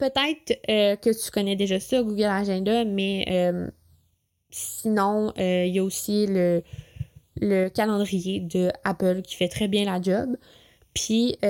Peut-être 0.00 0.58
euh, 0.70 0.96
que 0.96 1.10
tu 1.10 1.30
connais 1.30 1.56
déjà 1.56 1.78
ça, 1.78 2.02
Google 2.02 2.22
Agenda, 2.22 2.86
mais 2.86 3.26
euh, 3.28 3.70
sinon, 4.48 5.30
euh, 5.38 5.66
il 5.66 5.74
y 5.74 5.78
a 5.78 5.84
aussi 5.84 6.26
le, 6.26 6.62
le, 7.36 7.68
calendrier 7.68 8.40
de 8.40 8.70
Apple 8.82 9.20
qui 9.20 9.36
fait 9.36 9.48
très 9.48 9.68
bien 9.68 9.84
la 9.84 10.00
job. 10.00 10.38
Puis, 10.94 11.36
tu 11.42 11.46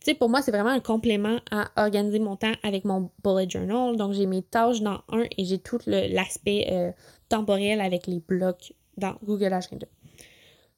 sais, 0.00 0.14
pour 0.18 0.30
moi, 0.30 0.40
c'est 0.40 0.50
vraiment 0.50 0.70
un 0.70 0.80
complément 0.80 1.40
à 1.50 1.68
organiser 1.76 2.20
mon 2.20 2.36
temps 2.36 2.54
avec 2.62 2.86
mon 2.86 3.10
bullet 3.22 3.48
journal. 3.48 3.96
Donc, 3.96 4.14
j'ai 4.14 4.24
mes 4.24 4.42
tâches 4.42 4.80
dans 4.80 5.02
un 5.10 5.24
et 5.36 5.44
j'ai 5.44 5.58
tout 5.58 5.78
l'aspect 5.86 6.94
temporel 7.28 7.82
avec 7.82 8.06
les 8.06 8.20
blocs 8.20 8.72
dans 8.96 9.14
Google 9.22 9.52
Agenda. 9.52 9.86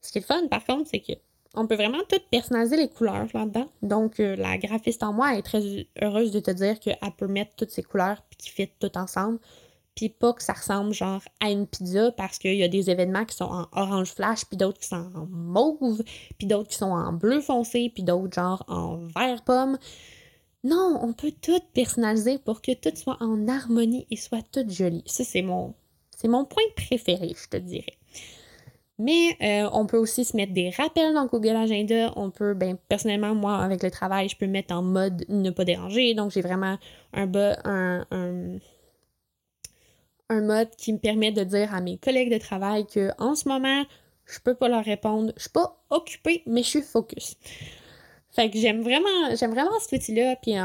Ce 0.01 0.11
qui 0.11 0.19
est 0.19 0.23
fun, 0.23 0.49
par 0.49 0.65
contre, 0.65 0.91
c'est 0.91 1.01
que 1.01 1.13
on 1.55 1.67
peut 1.67 1.75
vraiment 1.75 1.99
tout 2.09 2.21
personnaliser 2.31 2.77
les 2.77 2.89
couleurs 2.89 3.27
là-dedans. 3.35 3.69
Donc, 3.83 4.21
euh, 4.21 4.37
la 4.37 4.57
graphiste 4.59 5.03
en 5.03 5.13
moi 5.13 5.37
est 5.37 5.43
très 5.43 5.87
heureuse 6.01 6.31
de 6.31 6.41
te 6.41 6.51
dire 6.51 6.79
qu'elle 6.79 6.97
peut 7.17 7.27
mettre 7.27 7.57
toutes 7.57 7.71
ces 7.71 7.83
couleurs 7.83 8.23
puis 8.29 8.37
qui 8.37 8.51
fit 8.51 8.71
tout 8.79 8.97
ensemble. 8.97 9.39
Puis 9.97 10.09
pas 10.09 10.33
que 10.33 10.43
ça 10.43 10.53
ressemble 10.53 10.95
genre 10.95 11.21
à 11.41 11.51
une 11.51 11.67
pizza 11.67 12.13
parce 12.13 12.39
qu'il 12.39 12.55
y 12.55 12.63
a 12.63 12.69
des 12.69 12.91
événements 12.91 13.25
qui 13.25 13.37
sont 13.37 13.45
en 13.45 13.67
orange 13.73 14.13
flash, 14.15 14.45
puis 14.45 14.57
d'autres 14.57 14.79
qui 14.79 14.87
sont 14.87 15.11
en 15.15 15.27
mauve, 15.27 16.03
puis 16.39 16.47
d'autres 16.47 16.69
qui 16.69 16.77
sont 16.77 16.87
en 16.87 17.13
bleu 17.13 17.41
foncé, 17.41 17.91
puis 17.93 18.05
d'autres 18.05 18.33
genre 18.33 18.65
en 18.69 18.97
vert 18.97 19.43
pomme. 19.45 19.77
Non, 20.63 20.99
on 21.03 21.13
peut 21.13 21.33
tout 21.33 21.61
personnaliser 21.75 22.39
pour 22.39 22.63
que 22.63 22.73
tout 22.73 22.95
soit 22.95 23.17
en 23.21 23.49
harmonie 23.49 24.07
et 24.11 24.17
soit 24.17 24.43
tout 24.53 24.65
joli. 24.69 25.03
Ça, 25.07 25.25
c'est 25.25 25.43
mon, 25.43 25.75
c'est 26.17 26.29
mon 26.29 26.45
point 26.45 26.63
préféré, 26.77 27.35
je 27.37 27.49
te 27.49 27.57
dirais. 27.57 27.99
Mais 29.01 29.35
euh, 29.41 29.71
on 29.73 29.87
peut 29.87 29.97
aussi 29.97 30.27
se 30.27 30.37
mettre 30.37 30.53
des 30.53 30.69
rappels 30.69 31.15
dans 31.15 31.25
Google 31.25 31.57
Agenda. 31.57 32.13
On 32.17 32.31
peut, 32.31 32.53
ben, 32.53 32.77
personnellement, 32.89 33.35
moi, 33.35 33.57
avec 33.57 33.83
le 33.83 33.91
travail, 33.91 34.29
je 34.29 34.37
peux 34.37 34.47
mettre 34.47 34.75
en 34.75 34.83
mode 34.83 35.25
ne 35.31 35.49
pas 35.49 35.65
déranger. 35.65 36.13
Donc, 36.13 36.33
j'ai 36.33 36.43
vraiment 36.43 36.77
un, 37.15 37.33
un, 37.65 38.59
un, 40.29 40.41
mode 40.43 40.69
qui 40.77 40.93
me 40.93 40.99
permet 40.99 41.33
de 41.33 41.43
dire 41.45 41.75
à 41.75 41.81
mes 41.81 41.97
collègues 41.97 42.31
de 42.31 42.37
travail 42.37 42.87
que 42.87 43.11
en 43.19 43.35
ce 43.35 43.49
moment, 43.49 43.85
je 44.27 44.39
peux 44.39 44.55
pas 44.55 44.69
leur 44.69 44.85
répondre. 44.85 45.33
Je 45.37 45.43
suis 45.45 45.51
pas 45.51 45.83
occupée, 45.89 46.43
mais 46.45 46.63
je 46.63 46.69
suis 46.69 46.83
focus. 46.83 47.37
Fait 48.33 48.51
que 48.51 48.59
j'aime 48.59 48.83
vraiment, 48.83 49.35
j'aime 49.35 49.53
vraiment 49.53 49.79
cet 49.81 49.99
outil-là. 49.99 50.37
Puis 50.43 50.57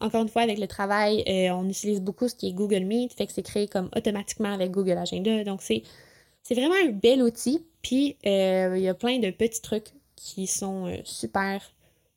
encore 0.00 0.22
une 0.22 0.28
fois, 0.28 0.42
avec 0.42 0.58
le 0.58 0.66
travail, 0.66 1.22
euh, 1.28 1.54
on 1.54 1.68
utilise 1.68 2.00
beaucoup 2.00 2.26
ce 2.26 2.34
qui 2.34 2.48
est 2.48 2.52
Google 2.52 2.84
Meet. 2.84 3.14
Fait 3.14 3.28
que 3.28 3.32
c'est 3.32 3.44
créé 3.44 3.68
comme 3.68 3.90
automatiquement 3.94 4.52
avec 4.52 4.72
Google 4.72 4.98
Agenda. 4.98 5.44
Donc, 5.44 5.62
c'est 5.62 5.84
c'est 6.46 6.54
vraiment 6.54 6.76
un 6.76 6.90
bel 6.90 7.22
outil. 7.22 7.66
Puis, 7.86 8.16
euh, 8.26 8.76
il 8.76 8.82
y 8.82 8.88
a 8.88 8.94
plein 8.94 9.20
de 9.20 9.30
petits 9.30 9.62
trucs 9.62 9.92
qui 10.16 10.48
sont 10.48 10.86
euh, 10.86 10.96
super 11.04 11.62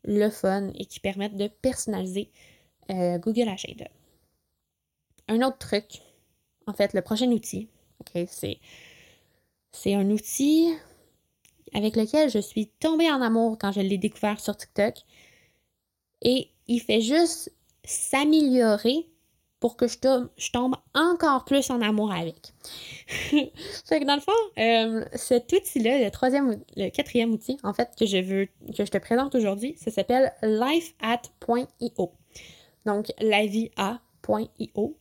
le 0.04 0.32
fun 0.32 0.72
et 0.74 0.86
qui 0.86 1.00
permettent 1.00 1.38
de 1.38 1.48
personnaliser 1.48 2.32
euh, 2.90 3.20
Google 3.20 3.50
Agenda. 3.50 3.88
Un 5.28 5.44
autre 5.44 5.60
truc, 5.60 6.02
en 6.66 6.74
fait, 6.74 6.94
le 6.94 7.04
prochain 7.04 7.28
outil, 7.28 7.70
c'est, 8.28 8.60
c'est 9.72 9.94
un 9.94 10.10
outil 10.10 10.74
avec 11.76 11.96
lequel 11.96 12.32
je 12.32 12.40
suis 12.40 12.70
tombée 12.80 13.12
en 13.12 13.22
amour 13.22 13.60
quand 13.60 13.72
je 13.72 13.82
l'ai 13.82 14.00
découvert 14.00 14.40
sur 14.40 14.58
TikTok. 14.58 14.96
Et 16.24 16.50
il 16.66 16.82
fait 16.82 17.02
juste 17.02 17.54
s'améliorer 17.84 19.06
pour 19.60 19.76
que 19.76 19.88
je 19.88 20.52
tombe, 20.52 20.76
encore 20.94 21.44
plus 21.44 21.70
en 21.70 21.82
amour 21.82 22.14
avec. 22.14 22.54
fait 23.08 24.00
que 24.00 24.06
dans 24.06 24.16
le 24.16 24.22
fond, 24.22 24.32
euh, 24.58 25.06
cet 25.14 25.52
outil-là, 25.52 26.04
le 26.04 26.10
troisième, 26.12 26.64
le 26.78 26.90
quatrième 26.90 27.32
outil, 27.32 27.58
en 27.64 27.74
fait, 27.74 27.90
que 27.98 28.06
je 28.06 28.18
veux, 28.18 28.46
que 28.76 28.86
je 28.86 28.92
te 28.92 28.98
présente 28.98 29.36
aujourd'hui, 29.36 29.76
ça 29.78 29.92
s'appelle 29.92 30.32
lifeat.io. 30.42 32.12
Donc, 32.86 33.12
lavia.io. 33.20 34.98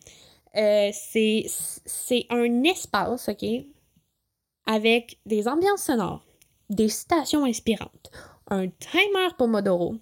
Euh, 0.57 0.91
c'est 0.93 2.27
un 2.31 2.65
espace, 2.65 3.29
OK, 3.29 3.45
avec 4.67 5.19
des 5.25 5.47
ambiances 5.47 5.85
sonores, 5.85 6.27
des 6.69 6.89
citations 6.89 7.45
inspirantes, 7.45 8.11
un 8.51 8.69
timer 8.69 9.29
Pomodoro, 9.37 9.97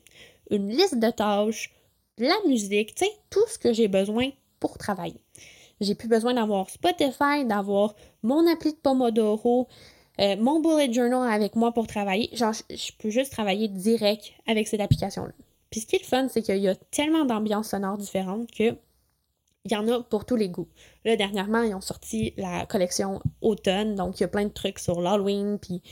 une 0.50 0.68
liste 0.68 0.98
de 0.98 1.10
tâches, 1.10 1.75
la 2.18 2.34
musique, 2.46 2.94
tu 2.94 3.04
tout 3.28 3.46
ce 3.48 3.58
que 3.58 3.75
j'ai 3.75 3.88
besoin 3.88 4.30
pour 4.60 4.78
travailler. 4.78 5.20
J'ai 5.80 5.94
plus 5.94 6.08
besoin 6.08 6.34
d'avoir 6.34 6.70
Spotify, 6.70 7.44
d'avoir 7.44 7.94
mon 8.22 8.50
appli 8.50 8.72
de 8.72 8.78
Pomodoro, 8.78 9.68
euh, 10.20 10.36
mon 10.36 10.60
bullet 10.60 10.92
journal 10.92 11.30
avec 11.30 11.54
moi 11.56 11.72
pour 11.72 11.86
travailler. 11.86 12.30
Genre, 12.32 12.54
je 12.70 12.92
peux 12.98 13.10
juste 13.10 13.32
travailler 13.32 13.68
direct 13.68 14.32
avec 14.46 14.68
cette 14.68 14.80
application-là. 14.80 15.32
Puis 15.70 15.80
ce 15.80 15.86
qui 15.86 15.96
est 15.96 16.02
le 16.02 16.06
fun, 16.06 16.28
c'est 16.28 16.42
qu'il 16.42 16.58
y 16.58 16.68
a 16.68 16.75
tellement 16.75 17.25
d'ambiances 17.25 17.70
sonores 17.70 17.98
différentes 17.98 18.50
que 18.50 18.76
il 19.66 19.72
y 19.72 19.76
en 19.76 19.88
a 19.88 20.00
pour 20.00 20.25
tous 20.25 20.36
les 20.36 20.48
goûts. 20.48 20.68
Là, 21.04 21.16
dernièrement, 21.16 21.62
ils 21.62 21.75
ont 21.75 21.80
sorti 21.80 22.32
la 22.36 22.66
collection 22.66 23.20
automne, 23.40 23.96
donc 23.96 24.20
il 24.20 24.22
y 24.22 24.25
a 24.25 24.28
plein 24.28 24.44
de 24.44 24.52
trucs 24.52 24.78
sur 24.78 25.00
l'Halloween, 25.00 25.58
puis 25.58 25.82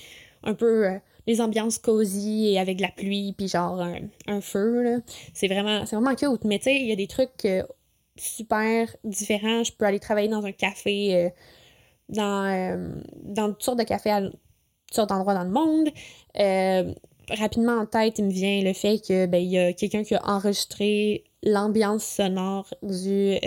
un 0.45 0.55
peu 0.55 0.87
euh, 0.87 0.99
les 1.27 1.41
ambiances 1.41 1.79
cosy 1.79 2.53
et 2.53 2.61
avec 2.61 2.81
la 2.81 2.89
pluie, 2.89 3.35
puis 3.37 3.49
genre 3.49 3.85
un, 4.29 4.41
feu, 4.41 5.03
C'est 5.33 5.49
vraiment, 5.49 5.87
c'est 5.87 5.97
vraiment 5.97 6.15
cute. 6.15 6.45
Mais 6.45 6.59
tu 6.59 6.65
sais, 6.65 6.77
il 6.77 6.87
y 6.87 6.93
a 6.93 6.97
des 6.97 7.09
trucs 7.09 7.45
super 8.17 8.95
différent. 9.05 9.65
Je 9.65 9.73
peux 9.73 9.85
aller 9.85 10.01
travailler 10.01 10.29
dans 10.29 10.45
un 10.45 10.53
café, 10.53 11.15
euh, 11.15 11.31
dans, 12.09 12.45
euh, 12.45 12.95
dans 13.23 13.49
toutes 13.49 13.63
sortes 13.63 13.79
de 13.79 13.85
cafés 13.85 14.11
à 14.11 14.23
toutes 14.23 14.37
sortes 14.93 15.09
d'endroits 15.09 15.35
dans 15.35 15.45
le 15.45 15.51
monde. 15.51 15.89
Euh, 16.39 16.93
rapidement 17.31 17.79
en 17.79 17.87
tête, 17.87 18.19
il 18.19 18.27
me 18.27 18.31
vient 18.31 18.63
le 18.63 18.73
fait 18.73 18.99
que 18.99 19.27
ben, 19.27 19.43
il 19.43 19.51
y 19.51 19.59
a 19.59 19.73
quelqu'un 19.73 20.05
qui 20.05 20.15
a 20.15 20.23
enregistré 20.25 21.25
l'ambiance 21.43 22.05
sonore 22.05 22.73
du 22.83 23.39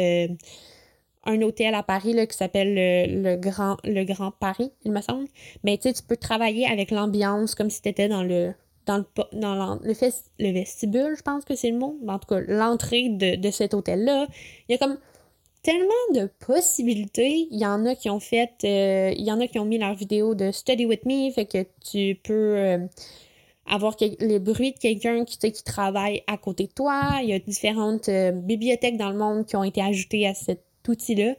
un 1.27 1.41
hôtel 1.41 1.75
à 1.75 1.83
Paris 1.83 2.13
là, 2.13 2.25
qui 2.25 2.37
s'appelle 2.37 2.73
le, 2.73 3.35
Grand 3.35 3.77
le 3.83 4.03
Grand 4.05 4.31
Paris, 4.31 4.71
il 4.85 4.91
me 4.91 5.01
semble. 5.01 5.27
Mais 5.63 5.77
tu 5.77 5.89
sais, 5.89 5.93
tu 5.93 6.03
peux 6.03 6.15
travailler 6.15 6.65
avec 6.65 6.89
l'ambiance 6.89 7.53
comme 7.53 7.69
si 7.69 7.81
tu 7.81 7.89
étais 7.89 8.07
dans 8.07 8.23
le 8.23 8.53
dans 8.87 8.97
le, 8.97 9.05
dans 9.33 9.75
le, 9.75 9.93
le, 10.39 10.51
vestibule, 10.51 11.15
je 11.15 11.21
pense 11.21 11.45
que 11.45 11.55
c'est 11.55 11.69
le 11.69 11.77
mot, 11.77 11.99
en 12.07 12.17
tout 12.17 12.27
cas, 12.27 12.39
l'entrée 12.47 13.09
de, 13.09 13.35
de 13.35 13.51
cet 13.51 13.73
hôtel-là. 13.73 14.27
Il 14.67 14.71
y 14.71 14.75
a 14.75 14.77
comme 14.77 14.97
tellement 15.67 15.91
de 16.13 16.29
possibilités. 16.45 17.49
Il 17.51 17.59
y 17.59 17.65
en 17.65 17.85
a 17.85 17.93
qui 17.93 18.09
ont 18.09 18.21
fait, 18.21 18.53
euh, 18.63 19.13
il 19.17 19.25
y 19.25 19.31
en 19.33 19.41
a 19.41 19.47
qui 19.47 19.59
ont 19.59 19.65
mis 19.65 19.77
leur 19.77 19.93
vidéo 19.93 20.33
de 20.33 20.51
Study 20.51 20.85
With 20.85 21.05
Me, 21.05 21.29
fait 21.31 21.45
que 21.45 21.65
tu 21.83 22.17
peux 22.23 22.55
euh, 22.57 22.87
avoir 23.65 23.97
le 24.01 24.37
bruit 24.39 24.71
de 24.71 24.79
quelqu'un 24.79 25.25
qui, 25.25 25.37
qui 25.37 25.63
travaille 25.63 26.23
à 26.27 26.37
côté 26.37 26.67
de 26.67 26.71
toi. 26.71 27.19
Il 27.21 27.29
y 27.29 27.33
a 27.33 27.39
différentes 27.39 28.07
euh, 28.07 28.31
bibliothèques 28.31 28.95
dans 28.95 29.09
le 29.09 29.17
monde 29.17 29.45
qui 29.45 29.57
ont 29.57 29.63
été 29.65 29.81
ajoutées 29.81 30.25
à 30.25 30.33
cet 30.33 30.63
outil-là. 30.87 31.35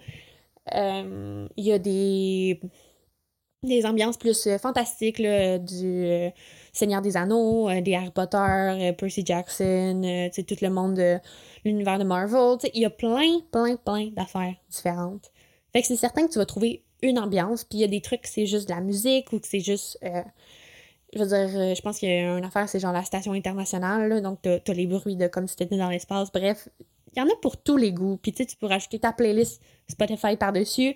il 0.74 1.64
y 1.64 1.72
a 1.72 1.78
des 1.78 2.60
des 3.64 3.86
ambiances 3.86 4.18
plus 4.18 4.46
fantastiques 4.58 5.18
là, 5.18 5.58
du 5.58 6.30
Seigneur 6.78 7.02
des 7.02 7.16
Anneaux, 7.16 7.68
euh, 7.68 7.80
des 7.80 7.94
Harry 7.94 8.10
Potter, 8.10 8.92
Percy 8.96 9.24
Jackson, 9.24 10.30
tout 10.34 10.56
le 10.62 10.70
monde 10.70 10.94
de 10.94 11.18
l'univers 11.64 11.98
de 11.98 12.04
Marvel. 12.04 12.56
Il 12.74 12.82
y 12.82 12.84
a 12.84 12.90
plein, 12.90 13.40
plein, 13.50 13.76
plein 13.76 14.10
d'affaires 14.16 14.54
différentes. 14.70 15.30
Fait 15.72 15.82
que 15.82 15.86
c'est 15.86 15.96
certain 15.96 16.26
que 16.26 16.32
tu 16.32 16.38
vas 16.38 16.46
trouver 16.46 16.82
une 17.02 17.18
ambiance, 17.18 17.64
puis 17.64 17.78
il 17.78 17.80
y 17.82 17.84
a 17.84 17.88
des 17.88 18.00
trucs 18.00 18.22
que 18.22 18.28
c'est 18.28 18.46
juste 18.46 18.68
de 18.68 18.74
la 18.74 18.80
musique 18.80 19.32
ou 19.32 19.38
que 19.38 19.46
c'est 19.46 19.60
juste. 19.60 19.98
je 20.02 21.18
veux 21.18 21.26
dire, 21.26 21.74
je 21.74 21.80
pense 21.82 21.98
qu'il 21.98 22.08
y 22.08 22.12
a 22.12 22.38
une 22.38 22.44
affaire, 22.44 22.68
c'est 22.68 22.80
genre 22.80 22.92
la 22.92 23.04
station 23.04 23.32
internationale, 23.32 24.08
là, 24.08 24.20
donc 24.20 24.40
t'as 24.42 24.58
as 24.66 24.72
les 24.72 24.86
bruits 24.86 25.16
de 25.16 25.26
comme 25.26 25.46
si 25.46 25.56
t'étais 25.56 25.76
dans 25.76 25.90
l'espace. 25.90 26.32
Bref, 26.32 26.68
il 27.14 27.18
y 27.18 27.22
en 27.22 27.26
a 27.26 27.36
pour 27.40 27.56
tous 27.56 27.76
les 27.76 27.92
goûts. 27.92 28.18
Puis 28.20 28.32
tu 28.32 28.38
sais, 28.38 28.46
tu 28.46 28.56
peux 28.56 28.66
rajouter 28.66 28.98
ta 28.98 29.12
playlist 29.12 29.60
Spotify 29.88 30.36
par-dessus. 30.36 30.94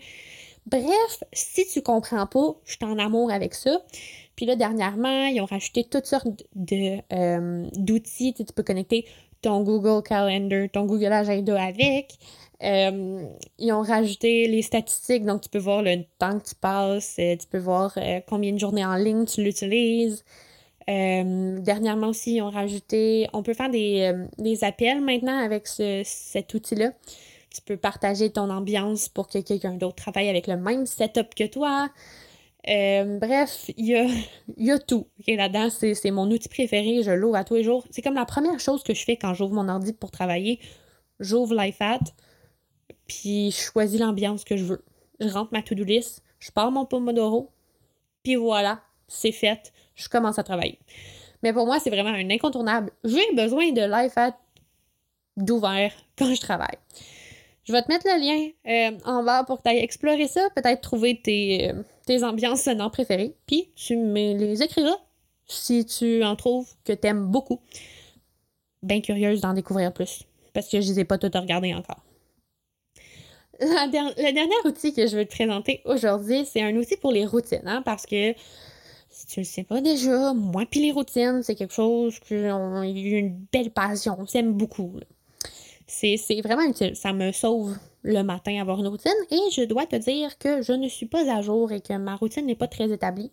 Bref, 0.67 1.25
si 1.33 1.67
tu 1.67 1.83
comprends 1.83 2.27
pas, 2.27 2.55
je 2.65 2.73
suis 2.73 2.85
en 2.85 2.99
amour 2.99 3.33
avec 3.33 3.55
ça. 3.55 3.83
Puis 4.37 4.47
là, 4.47 4.57
dernièrement, 4.57 5.27
ils 5.27 5.41
ont 5.41 5.47
rajouté 5.47 5.85
toutes 5.85 6.07
sortes 6.07 6.27
de, 6.55 6.99
euh, 7.13 7.67
d'outils. 7.77 8.33
Tu, 8.33 8.45
peux 8.45 8.63
connecter 8.63 9.05
ton 9.43 9.63
Google 9.63 10.03
Calendar, 10.03 10.69
ton 10.73 10.87
Google 10.87 11.13
Agenda 11.13 11.61
avec. 11.61 12.15
Euh, 12.63 13.25
ils 13.59 13.73
ont 13.73 13.83
rajouté 13.83 14.47
les 14.47 14.63
statistiques, 14.63 15.25
donc 15.25 15.43
tu 15.43 15.49
peux 15.49 15.59
voir 15.59 15.83
le 15.83 16.05
temps 16.19 16.39
que 16.39 16.49
tu 16.49 16.55
passes, 16.55 17.17
euh, 17.19 17.37
tu 17.37 17.49
peux 17.49 17.59
voir 17.59 17.99
combien 18.29 18.53
de 18.53 18.59
journées 18.59 18.85
en 18.85 18.95
ligne 18.95 19.25
tu 19.25 19.43
l'utilises. 19.43 20.25
dernièrement 20.87 22.09
aussi, 22.09 22.37
ils 22.37 22.43
ont 22.43 22.51
rajouté, 22.51 23.29
on 23.33 23.43
peut 23.43 23.55
faire 23.55 23.71
des, 23.71 24.13
des 24.39 24.63
appels 24.63 25.01
maintenant 25.01 25.39
avec 25.39 25.67
ce, 25.67 26.03
cet 26.05 26.55
outil-là. 26.55 26.93
Tu 27.55 27.61
peux 27.63 27.77
partager 27.77 28.31
ton 28.31 28.51
ambiance 28.51 29.09
pour 29.09 29.29
que 29.29 29.39
quelqu'un 29.39 29.75
d'autre 29.75 29.97
travaille 29.97 30.29
avec 30.29 30.47
le 30.47 30.57
même 30.57 30.87
setup 30.87 31.35
que 31.35 31.47
toi. 31.47 31.91
bref, 32.65 33.71
il 33.77 33.87
y 33.87 33.97
a, 33.97 34.07
y 34.57 34.71
a 34.71 34.79
tout 34.79 35.07
là-dedans. 35.27 35.69
C'est 35.71 36.11
mon 36.11 36.31
outil 36.31 36.49
préféré. 36.49 37.03
Je 37.03 37.11
l'ouvre 37.11 37.37
à 37.37 37.45
tous 37.45 37.57
les 37.57 37.65
jours. 37.65 37.85
C'est 37.91 38.03
comme 38.03 38.15
la 38.15 38.27
première 38.27 38.61
chose 38.61 38.83
que 38.83 38.95
je 38.95 39.05
fais 39.05 39.17
quand 39.17 39.35
j'ouvre 39.35 39.55
mon 39.55 39.69
ordi 39.69 39.93
pour 39.93 40.11
travailler. 40.11 40.61
J'ouvre 41.21 41.55
LifeHat 41.55 42.01
puis 43.07 43.51
je 43.51 43.57
choisis 43.57 44.01
l'ambiance 44.01 44.45
que 44.45 44.57
je 44.57 44.65
veux. 44.65 44.85
Je 45.21 45.29
rentre 45.29 45.53
ma 45.53 45.63
to-do 45.63 45.85
list, 45.85 46.23
je 46.39 46.51
pars 46.51 46.71
mon 46.71 46.87
Pomodoro, 46.87 47.51
puis 48.23 48.37
voilà, 48.37 48.81
c'est 49.09 49.33
fait, 49.33 49.73
je 49.95 50.09
commence 50.09 50.39
à 50.39 50.43
travailler. 50.43 50.79
Mais 51.43 51.53
pour 51.53 51.67
moi, 51.67 51.79
c'est 51.81 51.91
vraiment 51.91 52.11
un 52.11 52.31
incontournable. 52.31 52.91
J'ai 53.05 53.35
besoin 53.35 53.73
de 53.73 53.83
life 53.83 54.17
at 54.17 54.39
d'ouvert 55.37 55.93
quand 56.17 56.33
je 56.35 56.41
travaille. 56.41 56.79
Je 57.65 57.73
vais 57.73 57.83
te 57.83 57.89
mettre 57.89 58.07
le 58.07 58.21
lien 58.21 58.51
euh, 58.67 58.99
en 59.05 59.23
bas 59.23 59.45
pour 59.45 59.59
que 59.59 59.63
tu 59.63 59.69
ailles 59.71 59.79
explorer 59.79 60.27
ça, 60.27 60.49
peut-être 60.55 60.81
trouver 60.81 61.21
tes, 61.23 61.71
euh, 61.71 61.83
tes 62.07 62.25
ambiances 62.25 62.63
sonores 62.63 62.91
préférées, 62.91 63.37
puis 63.47 63.71
tu 63.77 63.97
me 63.97 64.37
les 64.37 64.63
écriras 64.63 64.99
si 65.47 65.85
tu 65.87 66.25
en 66.25 66.35
trouves 66.37 66.69
que 66.85 66.93
tu 66.93 67.07
aimes 67.07 67.27
beaucoup. 67.27 67.61
Bien 68.83 69.01
curieuse 69.01 69.41
d'en 69.41 69.55
découvrir 69.55 69.93
plus, 69.93 70.25
parce 70.53 70.69
que 70.69 70.81
je 70.81 70.89
ne 70.89 70.93
les 70.93 71.01
ai 71.01 71.05
pas 71.05 71.19
toutes 71.19 71.37
regardées 71.37 71.75
encore 71.75 72.03
le 73.63 74.33
dernier 74.33 74.55
outil 74.65 74.93
que 74.93 75.07
je 75.07 75.17
veux 75.17 75.25
te 75.25 75.35
présenter 75.35 75.81
aujourd'hui, 75.85 76.45
c'est 76.45 76.63
un 76.63 76.75
outil 76.77 76.97
pour 76.97 77.13
les 77.13 77.27
routines, 77.27 77.67
hein, 77.67 77.83
parce 77.85 78.07
que 78.07 78.35
si 79.11 79.27
tu 79.27 79.41
le 79.41 79.45
sais 79.45 79.65
pas 79.65 79.81
déjà, 79.81 80.33
moi 80.33 80.65
puis 80.69 80.81
les 80.81 80.93
routines, 80.93 81.43
c'est 81.43 81.55
quelque 81.55 81.75
chose 81.75 82.19
qu'on 82.21 82.81
a 82.81 82.87
une 82.87 83.47
belle 83.53 83.71
passion, 83.71 84.17
on 84.19 84.27
s'aime 84.27 84.53
beaucoup. 84.53 84.99
C'est 85.95 86.41
vraiment 86.43 86.63
utile, 86.63 86.97
ça 86.97 87.13
me 87.13 87.33
sauve 87.33 87.77
le 88.03 88.23
matin 88.23 88.61
avoir 88.61 88.81
une 88.81 88.89
routine 88.89 89.13
et 89.31 89.41
je 89.53 89.63
dois 89.63 89.85
te 89.87 89.95
dire 89.95 90.39
que 90.39 90.63
je 90.63 90.73
ne 90.73 90.89
suis 90.89 91.07
pas 91.07 91.31
à 91.31 91.43
jour 91.43 91.71
et 91.71 91.83
que 91.83 91.93
ma 91.93 92.17
routine 92.17 92.47
n'est 92.47 92.57
pas 92.57 92.67
très 92.67 92.91
établie 92.91 93.31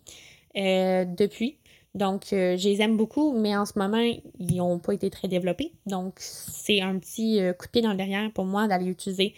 euh, 0.56 1.06
depuis. 1.06 1.56
Donc, 1.94 2.32
euh, 2.32 2.58
je 2.58 2.68
les 2.68 2.82
aime 2.82 2.98
beaucoup, 2.98 3.32
mais 3.32 3.56
en 3.56 3.64
ce 3.64 3.78
moment, 3.78 3.98
ils 4.38 4.56
n'ont 4.56 4.78
pas 4.78 4.92
été 4.92 5.08
très 5.08 5.26
développés. 5.26 5.72
Donc, 5.86 6.16
c'est 6.18 6.82
un 6.82 6.98
petit 6.98 7.40
euh, 7.40 7.54
coup 7.54 7.66
de 7.66 7.70
pied 7.72 7.82
dans 7.82 7.90
le 7.90 7.96
derrière 7.96 8.30
pour 8.30 8.44
moi 8.44 8.68
d'aller 8.68 8.86
utiliser 8.86 9.34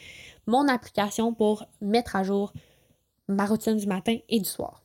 mon 0.47 0.69
application 0.69 1.33
pour 1.33 1.65
mettre 1.81 2.17
à 2.17 2.25
jour 2.25 2.53
ma 3.29 3.47
routine 3.47 3.77
du 3.77 3.87
matin 3.87 4.17
et 4.29 4.41
du 4.41 4.49
soir. 4.49 4.82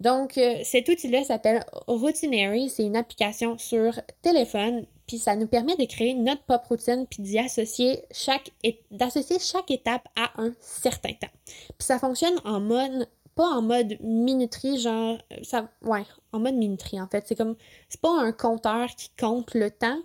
Donc, 0.00 0.38
euh, 0.38 0.60
cet 0.64 0.88
outil-là 0.88 1.24
s'appelle 1.24 1.64
Routinary. 1.86 2.70
C'est 2.70 2.84
une 2.84 2.96
application 2.96 3.58
sur 3.58 4.00
téléphone, 4.22 4.86
puis 5.06 5.18
ça 5.18 5.36
nous 5.36 5.46
permet 5.46 5.76
de 5.76 5.84
créer 5.84 6.14
notre 6.14 6.42
propre 6.44 6.68
routine, 6.70 7.06
puis 7.08 7.22
d'y 7.22 7.38
associer 7.38 8.02
chaque, 8.10 8.50
d'associer 8.90 9.38
chaque 9.38 9.70
étape 9.70 10.08
à 10.16 10.30
un 10.40 10.52
certain 10.60 11.12
temps. 11.12 11.28
Puis 11.44 11.86
ça 11.86 11.98
fonctionne 11.98 12.40
en 12.44 12.60
mode, 12.60 13.08
pas 13.34 13.46
en 13.46 13.60
mode 13.60 13.98
minuterie, 14.00 14.78
genre, 14.78 15.18
ça, 15.42 15.68
ouais, 15.82 16.04
en 16.32 16.40
mode 16.40 16.54
minuterie 16.54 17.00
en 17.00 17.06
fait. 17.06 17.26
C'est 17.26 17.36
comme, 17.36 17.56
c'est 17.90 18.00
pas 18.00 18.18
un 18.18 18.32
compteur 18.32 18.88
qui 18.96 19.10
compte 19.18 19.52
le 19.54 19.70
temps, 19.70 19.98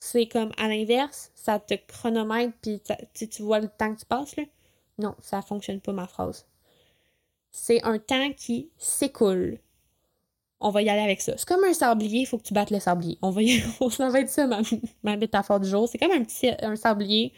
c'est 0.00 0.26
comme 0.26 0.52
à 0.58 0.68
l'inverse, 0.68 1.30
ça 1.34 1.60
te 1.60 1.74
chronomètre 1.74 2.52
puis 2.60 2.82
tu 3.28 3.42
vois 3.42 3.60
le 3.60 3.68
temps 3.68 3.94
que 3.94 4.00
tu 4.00 4.06
passes 4.06 4.36
là. 4.36 4.42
Non, 4.98 5.14
ça 5.20 5.40
fonctionne 5.42 5.80
pas 5.80 5.92
ma 5.92 6.06
phrase. 6.06 6.44
C'est 7.52 7.82
un 7.84 7.98
temps 7.98 8.32
qui 8.36 8.70
s'écoule. 8.78 9.58
On 10.58 10.70
va 10.70 10.82
y 10.82 10.88
aller 10.88 11.02
avec 11.02 11.20
ça. 11.20 11.34
C'est 11.36 11.46
comme 11.46 11.64
un 11.64 11.74
sablier, 11.74 12.20
il 12.20 12.26
faut 12.26 12.38
que 12.38 12.44
tu 12.44 12.54
battes 12.54 12.70
le 12.70 12.80
sablier. 12.80 13.18
On 13.20 13.30
va 13.30 13.42
y... 13.42 13.62
ça 13.90 14.08
va 14.08 14.20
être 14.20 14.30
ça 14.30 14.46
ma, 14.46 14.62
ma 15.02 15.16
métaphore 15.16 15.60
du 15.60 15.68
jour. 15.68 15.88
C'est 15.88 15.98
comme 15.98 16.12
un 16.12 16.24
petit 16.24 16.50
un 16.62 16.76
sablier 16.76 17.32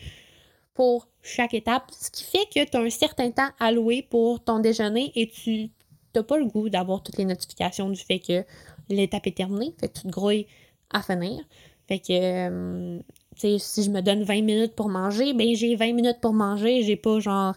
pour 0.75 1.09
chaque 1.23 1.55
étape, 1.55 1.91
ce 1.91 2.11
qui 2.11 2.25
fait 2.25 2.47
que 2.53 2.69
tu 2.69 2.77
as 2.77 2.81
un 2.81 2.91
certain 2.91 3.31
temps 3.31 3.49
alloué 3.59 4.03
pour 4.03 4.43
ton 4.43 4.59
déjeuner 4.59 5.13
et 5.15 5.29
tu 5.29 5.71
n'as 6.15 6.23
pas 6.23 6.37
le 6.37 6.47
goût 6.47 6.69
d'avoir 6.69 7.03
toutes 7.03 7.17
les 7.17 7.25
notifications 7.25 7.89
du 7.89 8.01
fait 8.01 8.19
que 8.19 8.45
l'étape 8.89 9.27
est 9.27 9.37
terminée. 9.37 9.75
Fait 9.81 9.89
que 9.89 9.99
tu 10.01 10.03
te 10.03 10.09
grouilles 10.09 10.47
à 10.91 11.03
finir. 11.03 11.43
Fait 11.89 11.99
que, 11.99 12.13
euh, 12.13 12.99
si 13.37 13.83
je 13.83 13.91
me 13.91 14.01
donne 14.01 14.23
20 14.23 14.43
minutes 14.43 14.75
pour 14.75 14.89
manger, 14.89 15.33
ben 15.33 15.55
j'ai 15.55 15.77
20 15.77 15.93
minutes 15.93 16.21
pour 16.21 16.33
manger. 16.33 16.83
J'ai 16.83 16.97
pas 16.97 17.21
genre 17.21 17.55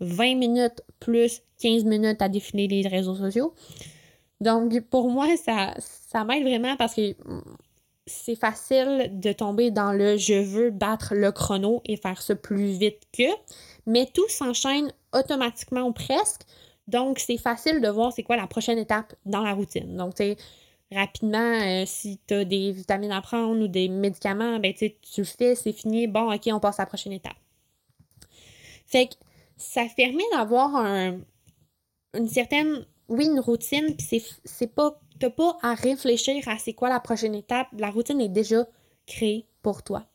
20 0.00 0.36
minutes 0.36 0.82
plus 1.00 1.42
15 1.60 1.84
minutes 1.84 2.20
à 2.22 2.28
définir 2.28 2.68
les 2.70 2.86
réseaux 2.88 3.14
sociaux. 3.14 3.54
Donc, 4.40 4.78
pour 4.90 5.10
moi, 5.10 5.28
ça, 5.36 5.74
ça 5.78 6.24
m'aide 6.24 6.42
vraiment 6.42 6.76
parce 6.76 6.94
que 6.94 7.14
c'est 8.06 8.36
facile 8.36 9.10
de 9.14 9.32
tomber 9.32 9.70
dans 9.70 9.92
le 9.92 10.16
je 10.16 10.34
veux 10.34 10.70
battre 10.70 11.14
le 11.14 11.32
chrono 11.32 11.80
et 11.84 11.96
faire 11.96 12.22
ça 12.22 12.36
plus 12.36 12.78
vite 12.78 13.02
que, 13.12 13.24
mais 13.86 14.06
tout 14.12 14.28
s'enchaîne 14.28 14.92
automatiquement 15.12 15.82
ou 15.82 15.92
presque. 15.92 16.42
Donc, 16.86 17.18
c'est 17.18 17.38
facile 17.38 17.80
de 17.80 17.88
voir 17.88 18.12
c'est 18.12 18.22
quoi 18.22 18.36
la 18.36 18.46
prochaine 18.46 18.78
étape 18.78 19.14
dans 19.24 19.42
la 19.42 19.54
routine. 19.54 19.96
Donc, 19.96 20.14
tu 20.14 20.36
rapidement, 20.92 21.38
euh, 21.38 21.84
si 21.84 22.20
tu 22.28 22.34
as 22.34 22.44
des 22.44 22.70
vitamines 22.70 23.10
à 23.10 23.20
prendre 23.20 23.60
ou 23.60 23.66
des 23.66 23.88
médicaments, 23.88 24.60
ben 24.60 24.72
tu 24.72 24.92
le 25.16 25.24
fais, 25.24 25.56
c'est 25.56 25.72
fini, 25.72 26.06
bon, 26.06 26.32
ok, 26.32 26.42
on 26.52 26.60
passe 26.60 26.78
à 26.78 26.82
la 26.82 26.86
prochaine 26.86 27.12
étape. 27.12 27.34
Fait 28.86 29.08
que 29.08 29.14
ça 29.56 29.84
permet 29.96 30.24
d'avoir 30.32 30.76
un, 30.76 31.20
une 32.14 32.28
certaine, 32.28 32.84
oui, 33.08 33.26
une 33.26 33.40
routine, 33.40 33.96
puis 33.96 34.24
c'est 34.44 34.74
pas, 34.74 35.00
t'as 35.18 35.30
pas 35.30 35.56
à 35.62 35.74
réfléchir 35.74 36.46
à 36.48 36.58
c'est 36.58 36.74
quoi 36.74 36.88
la 36.88 37.00
prochaine 37.00 37.34
étape, 37.34 37.68
la 37.72 37.90
routine 37.90 38.20
est 38.20 38.28
déjà 38.28 38.66
créée 39.06 39.46
pour 39.62 39.82
toi. 39.82 40.06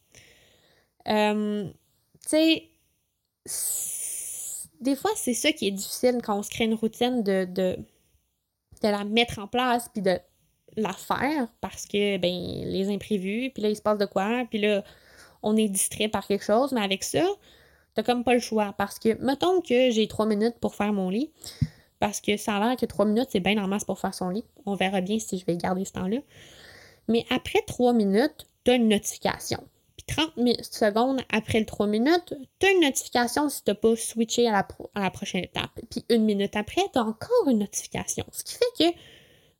Euh, 1.07 1.69
tu 2.29 2.37
sais, 3.45 4.51
des 4.79 4.95
fois, 4.95 5.11
c'est 5.15 5.33
ça 5.33 5.51
qui 5.51 5.67
est 5.67 5.71
difficile 5.71 6.19
quand 6.23 6.37
on 6.37 6.43
se 6.43 6.49
crée 6.49 6.65
une 6.65 6.73
routine 6.73 7.23
de, 7.23 7.45
de, 7.45 7.77
de 8.81 8.87
la 8.87 9.03
mettre 9.03 9.39
en 9.39 9.47
place, 9.47 9.89
puis 9.93 10.01
de 10.01 10.19
la 10.77 10.93
faire 10.93 11.47
parce 11.59 11.85
que, 11.85 12.17
ben, 12.17 12.65
les 12.65 12.89
imprévus, 12.89 13.51
puis 13.53 13.63
là, 13.63 13.69
il 13.69 13.75
se 13.75 13.81
passe 13.81 13.97
de 13.97 14.05
quoi, 14.05 14.45
puis 14.49 14.59
là, 14.59 14.83
on 15.43 15.57
est 15.57 15.67
distrait 15.67 16.07
par 16.07 16.27
quelque 16.27 16.43
chose, 16.45 16.71
mais 16.71 16.81
avec 16.81 17.03
ça, 17.03 17.25
t'as 17.93 18.03
comme 18.03 18.23
pas 18.23 18.33
le 18.33 18.39
choix 18.39 18.73
parce 18.77 18.99
que, 18.99 19.21
mettons 19.23 19.61
que 19.61 19.91
j'ai 19.91 20.07
trois 20.07 20.25
minutes 20.25 20.55
pour 20.59 20.75
faire 20.75 20.93
mon 20.93 21.09
lit, 21.09 21.31
parce 21.99 22.19
que 22.19 22.35
ça 22.37 22.57
a 22.57 22.59
l'air 22.59 22.77
que 22.77 22.85
trois 22.85 23.05
minutes, 23.05 23.29
c'est 23.31 23.39
bien 23.39 23.63
en 23.63 23.67
masse 23.67 23.85
pour 23.85 23.99
faire 23.99 24.13
son 24.13 24.29
lit. 24.29 24.45
On 24.65 24.75
verra 24.75 25.01
bien 25.01 25.19
si 25.19 25.37
je 25.37 25.45
vais 25.45 25.55
garder 25.55 25.85
ce 25.85 25.93
temps-là. 25.93 26.17
Mais 27.07 27.25
après 27.29 27.61
trois 27.67 27.93
minutes, 27.93 28.47
t'as 28.63 28.75
une 28.75 28.87
notification. 28.87 29.63
Puis 29.97 30.15
30 30.15 30.33
secondes 30.63 31.21
après 31.31 31.59
les 31.59 31.65
trois 31.65 31.87
minutes, 31.87 32.33
t'as 32.57 32.71
une 32.71 32.81
notification 32.81 33.49
si 33.49 33.63
t'as 33.63 33.75
pas 33.75 33.95
switché 33.95 34.47
à 34.47 34.65
la, 34.95 35.11
prochaine 35.11 35.43
étape. 35.43 35.79
Puis 35.89 36.03
une 36.09 36.25
minute 36.25 36.55
après, 36.55 36.81
t'as 36.91 37.03
encore 37.03 37.47
une 37.47 37.59
notification. 37.59 38.25
Ce 38.31 38.43
qui 38.43 38.55
fait 38.55 38.91
que, 38.91 38.97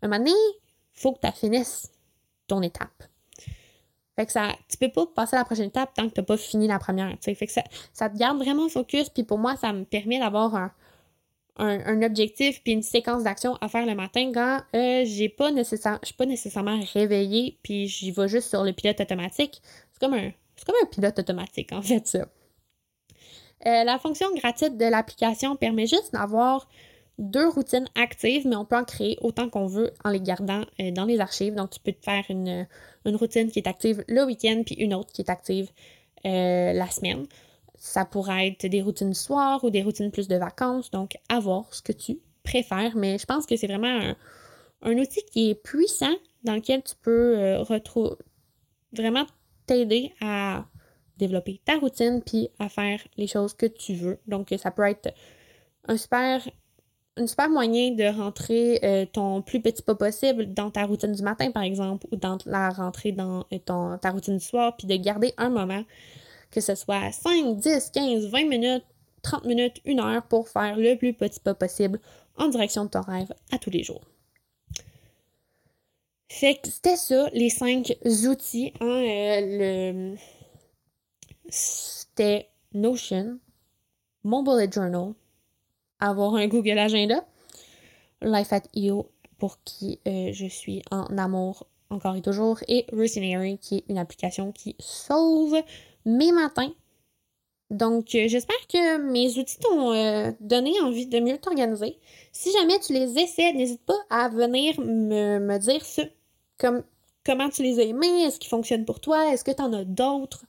un 0.02 0.08
moment 0.08 0.17
donné, 0.17 0.32
faut 0.94 1.13
que 1.13 1.28
tu 1.28 1.34
finisses 1.34 1.91
ton 2.48 2.62
étape. 2.63 3.04
Fait 4.15 4.26
que 4.26 4.32
ça, 4.32 4.50
tu 4.69 4.78
peux 4.78 4.91
pas 4.91 5.06
passer 5.06 5.36
à 5.36 5.39
la 5.39 5.45
prochaine 5.45 5.67
étape 5.67 5.93
tant 5.93 6.08
que 6.08 6.13
tu 6.13 6.19
n'as 6.19 6.26
pas 6.26 6.38
fini 6.38 6.67
la 6.67 6.80
première. 6.80 7.15
Fait 7.21 7.34
que 7.36 7.52
ça, 7.52 7.63
ça 7.93 8.10
te 8.10 8.17
garde 8.17 8.38
vraiment 8.38 8.67
focus. 8.67 9.10
Puis 9.10 9.24
pour 9.24 9.38
moi, 9.38 9.56
ça 9.56 9.71
me 9.71 9.86
permet 9.86 10.19
d'avoir 10.19 10.56
un, 10.56 10.71
un, 11.58 12.02
objectif 12.02 12.62
puis 12.63 12.74
une 12.74 12.82
séquence 12.82 13.24
d'action 13.24 13.56
à 13.62 13.67
faire 13.67 13.86
le 13.86 13.95
matin 13.95 14.32
quand 14.34 14.62
euh, 14.76 15.04
j'ai 15.06 15.30
pas 15.30 15.52
nécessaire, 15.52 16.00
je 16.02 16.08
suis 16.08 16.15
pas 16.15 16.26
nécessairement 16.26 16.80
réveillée 16.93 17.58
puis 17.62 17.88
j'y 17.88 18.12
vais 18.12 18.28
juste 18.28 18.50
sur 18.50 18.63
le 18.63 18.74
pilote 18.74 19.00
automatique. 19.00 19.62
C'est 19.91 20.00
comme 20.00 20.13
un, 20.13 20.32
c'est 20.56 20.65
comme 20.65 20.76
un 20.82 20.88
pilote 20.88 21.19
automatique 21.19 21.71
en 21.71 21.82
fait 21.82 22.08
ça. 22.08 22.28
Euh, 23.67 23.84
la 23.84 24.00
fonction 24.00 24.28
gratuite 24.34 24.78
de 24.78 24.86
l'application 24.86 25.56
permet 25.56 25.86
juste 25.86 26.13
d'avoir 26.13 26.67
deux 27.17 27.47
routines 27.47 27.88
actives, 27.95 28.47
mais 28.47 28.56
on 28.56 28.65
peut 28.65 28.76
en 28.76 28.84
créer 28.84 29.17
autant 29.21 29.50
qu'on 29.50 29.67
veut 29.67 29.91
en 30.04 30.10
les 30.10 30.21
gardant 30.21 30.65
euh, 30.80 30.91
dans 30.91 31.06
les 31.06 31.19
archives. 31.19 31.56
Donc, 31.56 31.71
tu 31.71 31.80
peux 31.80 31.91
te 31.91 32.04
faire 32.04 32.24
une, 32.30 32.67
routine 33.06 33.52
qui 33.52 33.60
est 33.60 33.67
active 33.67 34.04
le 34.08 34.26
week-end, 34.26 34.63
puis 34.65 34.76
une 34.76 34.93
autre 34.93 35.12
qui 35.12 35.21
est 35.21 35.30
active 35.30 35.69
euh, 36.26 36.74
la 36.74 36.89
semaine. 36.89 37.28
Ça 37.76 38.06
pourrait 38.06 38.47
être 38.47 38.65
des 38.67 38.82
routines 38.82 39.13
soir 39.13 39.63
ou 39.63 39.69
des 39.69 39.84
routines 39.84 40.12
plus 40.12 40.28
de 40.28 40.36
vacances. 40.36 40.91
Donc, 40.91 41.17
à 41.30 41.39
voir 41.39 41.74
ce 41.74 41.82
que 41.82 41.91
tu 41.91 42.19
préfères. 42.43 42.95
Mais 42.95 43.17
je 43.17 43.26
pense 43.26 43.45
que 43.45 43.56
c'est 43.56 43.67
vraiment 43.67 44.13
un, 44.82 44.97
outil 44.97 45.24
qui 45.32 45.52
est 45.52 45.56
puissant 45.56 46.15
dans 46.43 46.56
lequel 46.56 46.84
tu 46.84 46.95
peux 47.02 47.38
euh, 47.38 47.62
retrouver 47.62 48.15
vraiment 48.93 49.26
t'aider 49.67 50.12
à 50.21 50.65
développer 51.17 51.62
ta 51.63 51.78
routine 51.78 52.21
puis 52.26 52.50
à 52.60 52.67
faire 52.67 53.00
les 53.15 53.28
choses 53.28 53.54
que 53.54 53.67
tu 53.67 53.93
veux. 53.93 54.19
Donc, 54.28 54.54
ça 54.58 54.71
peut 54.71 54.84
être 54.84 55.13
un 55.88 55.97
super 55.97 56.47
un 57.17 57.28
super 57.28 57.50
moyen 57.50 57.91
de 57.91 58.06
rentrer 58.06 58.80
euh, 58.84 59.06
ton 59.06 59.41
plus 59.41 59.62
petit 59.62 59.82
pas 59.82 59.95
possible 59.95 60.54
dans 60.54 60.71
ta 60.71 60.86
routine 60.86 61.12
du 61.12 61.21
matin, 61.24 61.52
par 61.52 61.63
exemple, 61.63 62.08
ou 62.12 62.15
dans 62.15 62.38
la 62.45 62.69
rentrée 62.69 63.12
dans 63.12 63.45
euh, 63.52 63.60
ton, 63.63 63.97
ta 63.97 64.12
routine 64.12 64.38
du 64.38 64.45
soir, 64.45 64.76
puis 64.78 64.88
de 64.88 64.95
garder 64.95 65.34
un 65.38 65.50
moment 65.50 65.84
que 66.52 66.62
ce 66.62 66.76
soit 66.76 67.12
5, 67.12 67.58
10, 67.58 67.91
15, 67.91 68.26
20 68.28 68.45
minutes, 68.50 68.86
30 69.24 69.45
minutes, 69.45 69.82
une 69.86 70.00
heure 70.00 70.24
pour 70.24 70.50
faire 70.50 70.76
le 70.76 70.95
plus 70.95 71.13
petit 71.13 71.39
pas 71.39 71.54
possible 71.54 72.00
en 72.38 72.47
direction 72.50 72.86
de 72.86 72.89
ton 72.89 73.02
rêve 73.02 73.34
à 73.52 73.58
tous 73.58 73.69
les 73.69 73.84
jours. 73.84 74.02
Fait 76.30 76.56
que 76.56 76.69
c'était 76.69 76.95
ça, 76.95 77.30
les 77.34 77.50
cinq 77.50 77.93
outils. 78.06 78.74
Hein, 78.80 79.02
le... 79.41 80.15
C'était 81.50 82.50
Notion, 82.74 83.38
mon 84.24 84.43
bullet 84.43 84.71
journal, 84.71 85.13
avoir 86.02 86.36
un 86.36 86.48
Google 86.48 86.78
Agenda, 86.78 87.26
Life 88.22 88.52
at 88.52 88.64
EO 88.76 89.10
pour 89.38 89.58
qui 89.64 90.00
euh, 90.08 90.32
je 90.34 90.46
suis 90.46 90.84
en 90.92 91.18
amour 91.18 91.66
encore 91.90 92.16
et 92.16 92.22
toujours, 92.22 92.60
et 92.68 92.86
Rocinary 92.92 93.58
qui 93.58 93.78
est 93.78 93.84
une 93.90 93.98
application 93.98 94.52
qui 94.52 94.76
sauve 94.80 95.56
mes 96.06 96.32
matins. 96.32 96.72
Donc, 97.70 98.16
euh, 98.16 98.28
j'espère 98.28 98.68
que 98.68 98.98
mes 98.98 99.38
outils 99.38 99.58
t'ont 99.60 99.94
euh, 99.94 100.32
donné 100.42 100.80
envie 100.82 101.08
de 101.08 101.20
mieux 101.20 101.38
t'organiser. 101.38 101.98
Si 102.34 102.52
jamais 102.52 102.80
tu 102.80 102.92
les 102.92 103.18
essaies, 103.18 103.54
n'hésite 103.54 103.82
pas 103.86 103.98
à 104.10 104.28
venir 104.28 104.80
me, 104.82 105.40
me 105.40 105.58
dire 105.58 105.84
ce, 105.86 106.02
comme, 106.58 106.84
comment 107.26 107.50
tu 107.50 107.64
les 107.64 107.80
as 107.80 107.84
aimés, 107.84 108.24
est-ce 108.24 108.40
qu'ils 108.40 108.50
fonctionnent 108.50 108.86
pour 108.86 109.00
toi, 109.00 109.32
est-ce 109.32 109.46
que 109.46 109.52
tu 109.52 109.62
en 109.62 109.72
as 109.72 109.86
d'autres 109.86 110.46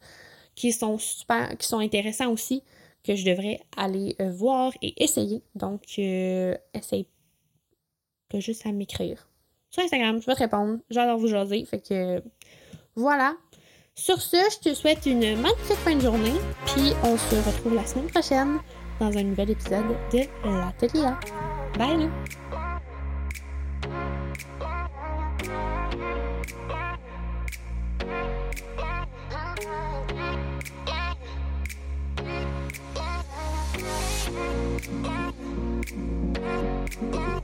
qui 0.55 0.73
sont 0.73 0.99
super, 0.99 1.57
qui 1.57 1.67
sont 1.67 1.79
intéressants 1.79 2.33
aussi, 2.33 2.63
que 3.05 3.17
je 3.17 3.25
devrais 3.25 3.61
aller 3.77 4.17
euh, 4.21 4.31
voir 4.31 4.73
et 4.83 5.03
essayer. 5.03 5.43
Donc, 5.55 5.83
euh, 5.99 6.57
essaye 6.75 7.07
pas 8.29 8.41
juste 8.41 8.67
à 8.67 8.73
m'écrire. 8.73 9.29
Sur 9.71 9.83
Instagram, 9.83 10.21
je 10.21 10.27
vais 10.27 10.35
te 10.35 10.39
répondre. 10.39 10.79
J'adore 10.91 11.19
vous 11.19 11.29
jaser. 11.29 11.65
Fait 11.65 11.81
que 11.81 12.23
voilà. 12.95 13.35
Sur 13.95 14.21
ce, 14.21 14.37
je 14.37 14.71
te 14.71 14.75
souhaite 14.75 15.07
une 15.07 15.37
magnifique 15.37 15.77
fin 15.77 15.95
de 15.95 16.01
journée. 16.01 16.35
Puis 16.67 16.93
on 17.05 17.17
se 17.17 17.35
retrouve 17.37 17.75
la 17.75 17.87
semaine 17.87 18.09
prochaine 18.09 18.59
dans 19.01 19.17
un 19.17 19.23
nouvel 19.23 19.51
épisode 19.51 19.97
de 20.13 20.21
l'Atelier. 20.45 21.11
Bye! 21.79 22.62
Yeah. 37.01 37.43